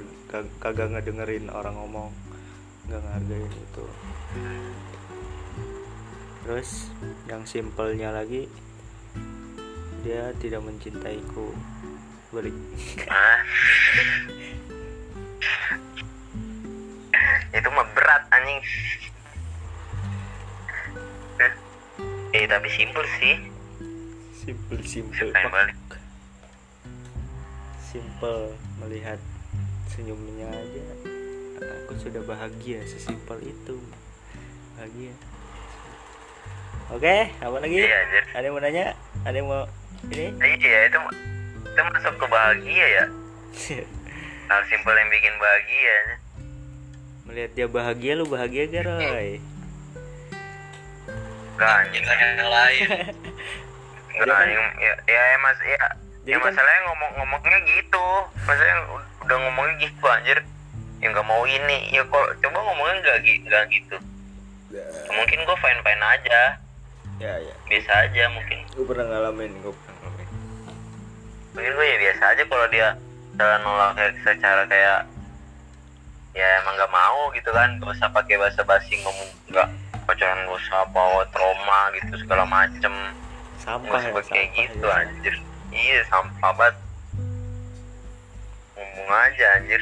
kagak 0.62 0.94
ngedengerin 0.94 1.50
orang 1.54 1.78
ngomong. 1.78 2.10
Nggak 2.90 3.02
ngehargain 3.06 3.54
itu 3.54 3.86
terus 6.44 6.92
yang 7.32 7.48
simpelnya 7.48 8.12
lagi 8.12 8.52
dia 10.04 10.36
tidak 10.44 10.60
mencintaiku. 10.68 11.56
Balik 12.36 12.52
Hah? 13.08 13.40
itu 17.54 17.70
mah 17.72 17.88
berat 17.96 18.24
anjing. 18.36 18.60
Eh 22.34 22.46
tapi 22.50 22.68
simpel 22.68 23.04
sih. 23.22 23.36
Yang 24.44 25.52
balik? 25.54 25.80
simple 27.94 28.58
melihat 28.82 29.22
senyumnya 29.86 30.50
aja. 30.50 30.84
Aku 31.86 31.94
sudah 32.02 32.26
bahagia 32.26 32.82
sesimpel 32.90 33.38
itu. 33.46 33.78
Bahagia 34.74 35.14
oke 36.94 37.16
apa 37.34 37.56
lagi? 37.58 37.78
Iya 37.80 37.98
anjir. 38.00 38.24
Ada 38.32 38.44
yang 38.44 38.54
mau 38.54 38.62
nanya? 38.62 38.86
Ada 39.24 39.36
yang 39.36 39.48
mau 39.48 39.64
ini? 40.06 40.26
Iya 40.38 40.80
itu 40.88 41.00
itu 41.64 41.82
masuk 41.84 42.14
ke 42.16 42.26
bahagia 42.28 42.86
ya? 42.88 43.06
Hal 44.50 44.62
simpel 44.68 44.94
yang 44.94 45.10
bikin 45.10 45.34
bahagia 45.38 45.98
melihat 47.24 47.52
dia 47.56 47.68
bahagia 47.68 48.14
lu 48.14 48.28
bahagia 48.28 48.68
gak 48.68 48.84
Roy? 48.84 49.40
Gak 51.56 51.72
anjing 51.80 52.04
Jangan 52.04 52.30
yang 52.36 52.52
lain. 52.52 52.88
Enggak 54.14 54.26
Dia 54.28 54.34
kan- 54.36 54.44
anjing 54.44 54.62
ya 54.78 54.94
ya 55.08 55.38
mas 55.40 55.60
ya. 55.60 55.86
Jadi 56.24 56.30
ya 56.30 56.38
kan- 56.38 56.46
masalahnya 56.52 56.82
ngomong 56.86 57.12
ngomongnya 57.18 57.60
gitu. 57.64 58.06
Masalahnya 58.44 58.78
udah 59.24 59.38
ngomongnya 59.40 59.74
gitu 59.80 60.06
anjir. 60.06 60.38
Ya 61.00 61.08
nggak 61.10 61.26
mau 61.26 61.44
ini. 61.48 61.78
Ya 61.90 62.04
kok 62.04 62.28
coba 62.44 62.58
ngomongnya 62.60 62.96
nggak 63.02 63.18
gi- 63.24 63.44
nggak 63.48 63.64
gitu. 63.72 63.98
Mungkin 65.10 65.40
gue 65.40 65.58
fine 65.58 65.82
fine 65.82 66.04
aja 66.04 66.40
ya 67.22 67.34
ya. 67.38 67.56
Biasa 67.70 67.92
aja 68.10 68.24
mungkin. 68.34 68.60
Gue 68.74 68.86
pernah 68.88 69.06
ngalamin 69.10 69.52
gue 69.62 69.74
pernah 69.74 69.96
ngalamin. 70.02 70.28
Mungkin 71.54 71.72
gue 71.78 71.86
ya 71.86 71.98
biasa 72.10 72.24
aja 72.34 72.44
kalau 72.50 72.68
dia 72.70 72.88
cara 73.34 73.56
nolak 73.66 73.98
secara 74.22 74.64
kayak 74.70 75.00
ya 76.34 76.48
emang 76.64 76.74
nggak 76.78 76.94
mau 76.94 77.30
gitu 77.34 77.50
kan. 77.54 77.78
Gak 77.78 77.94
usah 77.94 78.10
pakai 78.10 78.36
bahasa 78.42 78.62
basi 78.66 78.98
ngomong 79.02 79.30
nggak 79.54 79.68
pacaran 80.04 80.46
gak 80.50 80.58
usah 80.60 80.80
bawa 80.92 81.24
trauma 81.30 81.80
gitu 81.98 82.14
segala 82.22 82.44
macem. 82.50 82.94
Sampah 83.62 84.02
ya 84.02 84.12
kayak 84.12 84.26
sampah 84.28 84.46
gitu 84.58 84.86
ya. 84.86 84.96
anjir. 85.02 85.36
Iya 85.74 86.00
sampah 86.10 86.52
banget. 86.58 86.76
Ngomong 88.78 89.10
aja 89.12 89.46
anjir. 89.62 89.82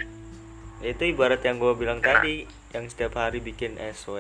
Itu 0.82 1.04
ibarat 1.06 1.42
yang 1.46 1.62
gue 1.62 1.74
bilang 1.78 2.02
Kena. 2.02 2.20
tadi 2.22 2.46
yang 2.72 2.88
setiap 2.88 3.20
hari 3.20 3.44
bikin 3.44 3.76
SW 3.78 4.18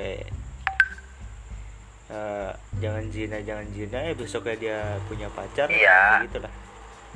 Eh, 2.12 2.52
jangan 2.84 3.08
zina 3.08 3.40
jangan 3.40 3.64
zina 3.72 3.98
ya 4.04 4.12
besoknya 4.12 4.56
dia 4.60 4.80
punya 5.08 5.32
pacar 5.32 5.72
Iya. 5.72 6.28
gitu 6.28 6.44
lah 6.44 6.52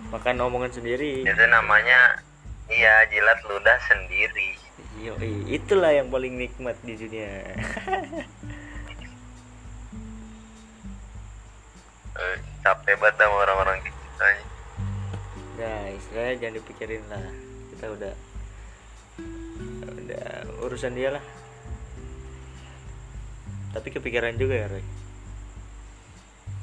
makan 0.08 0.40
omongan 0.40 0.72
sendiri. 0.72 1.24
Itu 1.24 1.46
namanya 1.48 2.20
iya 2.68 3.04
jilat 3.08 3.40
ludah 3.44 3.76
sendiri. 3.84 4.56
Yoi, 5.04 5.52
itulah 5.52 5.92
yang 5.92 6.08
paling 6.08 6.40
nikmat 6.40 6.80
di 6.82 6.96
dunia. 6.96 7.28
Eh, 12.16 12.38
capek 12.64 12.96
banget 12.96 13.20
sama 13.20 13.44
orang-orang 13.44 13.76
gitu 13.84 14.00
anjing. 14.24 14.50
nah 15.60 15.84
istilahnya 15.92 16.34
jangan 16.40 16.56
dipikirin 16.64 17.04
lah. 17.12 17.28
Kita 17.76 17.86
udah 17.92 18.14
udah 20.00 20.28
urusan 20.64 20.96
dia 20.96 21.12
lah 21.12 21.24
tapi 23.76 23.92
kepikiran 23.92 24.40
juga 24.40 24.56
ya 24.64 24.68
Roy 24.72 24.86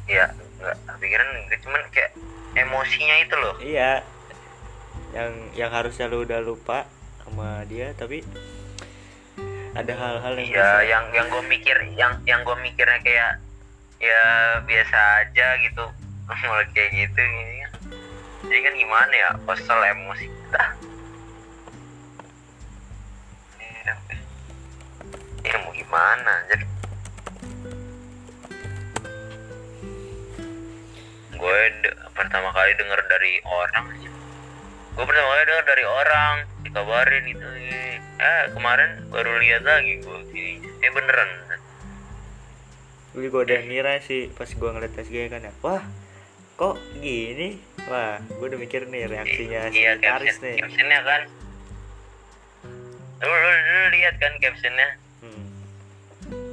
iya 0.09 0.27
nggak 0.63 0.77
pikiran 0.99 1.27
gue 1.47 1.59
cuman 1.63 1.83
kayak 1.93 2.13
emosinya 2.57 3.17
itu 3.25 3.35
loh. 3.37 3.55
Iya. 3.61 4.05
Yang 5.13 5.33
yang 5.57 5.71
harusnya 5.73 6.09
lu 6.09 6.25
udah 6.25 6.41
lupa 6.41 6.89
sama 7.25 7.65
dia 7.69 7.93
tapi 7.97 8.25
ada 9.73 9.93
hal-hal 9.97 10.37
yang 10.37 10.49
Iya, 10.53 10.71
yang 10.85 11.05
yang 11.17 11.27
gue 11.33 11.43
mikir, 11.49 11.77
yang 11.97 12.13
yang 12.29 12.41
gue 12.45 12.57
mikirnya 12.61 13.01
kayak 13.01 13.41
ya 14.03 14.23
biasa 14.69 14.99
aja 15.25 15.57
gitu, 15.65 15.85
malah 16.49 16.67
kayak 16.77 16.93
gitu 16.93 17.21
ini 17.21 17.65
kan. 17.65 17.73
Jadi 18.43 18.61
kan 18.69 18.75
gimana 18.77 19.13
ya, 19.15 19.29
kesel 19.49 19.81
emosi 19.81 20.27
kita. 20.29 20.65
Ya 25.43 25.57
mau 25.59 25.73
gimana, 25.75 26.35
jadi 26.53 26.65
gue 31.43 31.59
de- 31.83 31.97
pertama 32.15 32.55
kali 32.55 32.71
denger 32.79 33.01
dari 33.11 33.43
orang 33.43 33.85
gue 34.93 35.03
pertama 35.03 35.27
kali 35.29 35.43
denger 35.43 35.67
dari 35.67 35.85
orang 35.85 36.35
dikabarin 36.63 37.25
itu 37.27 37.47
eh 38.23 38.43
kemarin 38.55 38.91
baru 39.11 39.43
lihat 39.43 39.67
lagi 39.67 39.99
gue 39.99 40.19
eh 40.79 40.91
beneran. 40.91 41.31
Gue 43.13 43.29
juga 43.29 43.39
udah 43.45 43.61
ngira 43.67 43.93
sih 44.01 44.31
pas 44.33 44.49
gua 44.55 44.73
ngeliat 44.73 44.95
SG 44.95 45.29
kan 45.29 45.43
ya. 45.43 45.53
Wah 45.61 45.83
kok 46.55 46.79
gini? 46.97 47.59
Wah 47.85 48.23
gue 48.23 48.47
udah 48.47 48.57
mikir 48.57 48.87
nih 48.87 49.05
reaksinya 49.05 49.69
si 49.69 49.83
iya 49.83 49.99
Aris 49.99 50.39
caption, 50.39 50.47
nih. 50.47 50.57
captionnya 50.63 51.01
kan. 51.03 51.23
Lu, 53.21 53.29
lu, 53.29 53.51
lu 53.51 53.83
lihat 53.93 54.15
kan 54.17 54.33
captionnya? 54.39 54.89
Hmm. 55.21 55.45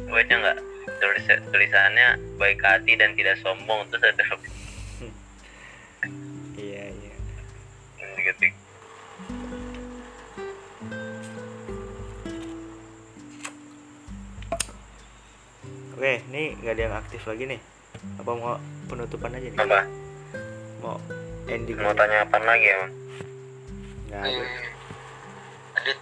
baca 0.10 0.34
nggak? 0.34 0.58
Tulis 1.00 1.26
tulisannya 1.48 2.08
baik 2.36 2.60
hati 2.60 2.98
dan 2.98 3.14
tidak 3.14 3.38
sombong 3.40 3.86
terus 3.88 4.10
ada 4.10 4.26
ketik 8.30 8.54
oke 16.00 16.14
nih 16.32 16.56
nggak 16.64 16.74
ada 16.80 16.84
yang 16.88 16.96
aktif 16.96 17.28
lagi 17.28 17.44
nih. 17.44 17.60
Apa 18.24 18.32
mau 18.32 18.56
penutupan 18.88 19.36
aja 19.36 19.52
nih? 19.52 19.60
Apa? 19.60 19.84
Mau 20.80 20.96
ending 21.52 21.76
mau 21.76 21.92
aja? 21.92 22.00
tanya 22.00 22.18
apa 22.24 22.38
lagi 22.40 22.66
emang 22.72 22.92
nggak 24.08 24.22
ada. 24.24 24.32
Ayo. 24.32 24.44
Adit, 25.76 25.98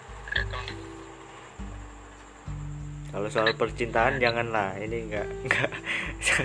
kalau 3.09 3.27
soal 3.33 3.49
percintaan 3.57 4.21
janganlah. 4.21 4.77
Ini 4.77 4.97
nggak 5.09 5.27
nggak 5.49 5.71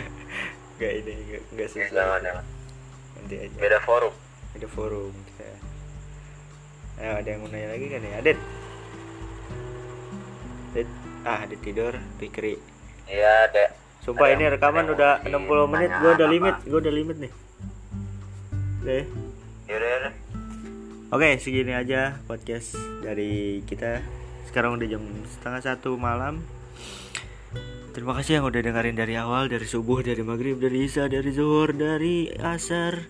nggak 0.81 0.93
ini 1.05 1.13
nggak 1.13 1.43
nggak 1.53 1.69
Ya, 1.69 1.73
sesuai 1.77 1.93
jangan 1.93 2.21
jangan. 2.25 2.45
Nanti 3.21 3.35
aja. 3.37 3.57
Beda 3.61 3.79
forum. 3.85 4.15
Ada 4.57 4.69
forum 4.73 5.13
kita 5.29 5.72
Ayo, 7.01 7.13
ada 7.21 7.29
yang 7.29 7.41
mau 7.41 7.49
nanya 7.49 7.69
lagi 7.73 7.87
kan 7.89 8.01
ya 8.05 8.13
Adit 8.21 8.39
Adit 10.73 10.89
ah 11.25 11.39
Adit 11.47 11.61
tidur 11.65 11.93
Pikri 12.21 12.61
iya 13.09 13.49
ada 13.49 13.73
Sumpah 14.03 14.27
Ada 14.27 14.35
ini 14.35 14.45
rekaman 14.51 14.87
udah 14.91 15.23
yang 15.23 15.47
60 15.47 15.73
menit, 15.73 15.91
gue 15.95 16.11
udah 16.11 16.27
apa? 16.27 16.35
limit, 16.35 16.57
gue 16.67 16.79
udah 16.83 16.95
limit 16.95 17.17
nih. 17.23 17.33
Deh. 18.83 19.05
yaudah 19.71 19.89
yaudah 19.95 20.15
Oke, 21.15 21.39
segini 21.39 21.71
aja 21.71 22.19
podcast 22.27 22.75
dari 23.05 23.63
kita. 23.63 24.03
Sekarang 24.49 24.75
udah 24.75 24.89
jam 24.91 25.05
setengah 25.29 25.61
satu 25.63 25.95
malam. 26.01 26.43
Terima 27.93 28.17
kasih 28.17 28.41
yang 28.41 28.49
udah 28.49 28.59
dengerin 28.65 28.97
dari 28.97 29.15
awal, 29.21 29.47
dari 29.47 29.69
subuh, 29.69 30.01
dari 30.01 30.25
maghrib, 30.25 30.57
dari 30.57 30.89
isya, 30.89 31.07
dari 31.07 31.31
zuhur, 31.31 31.77
dari 31.77 32.33
asar. 32.41 33.07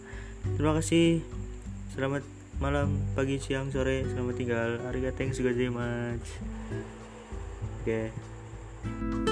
Terima 0.59 0.77
kasih. 0.77 1.23
Selamat 1.95 2.27
malam, 2.61 3.01
pagi, 3.17 3.41
siang, 3.41 3.73
sore. 3.73 4.05
Selamat 4.05 4.35
tinggal. 4.37 4.71
Arigatou 4.91 5.33
gozaimasu. 5.33 6.45
Oke. 7.81 9.32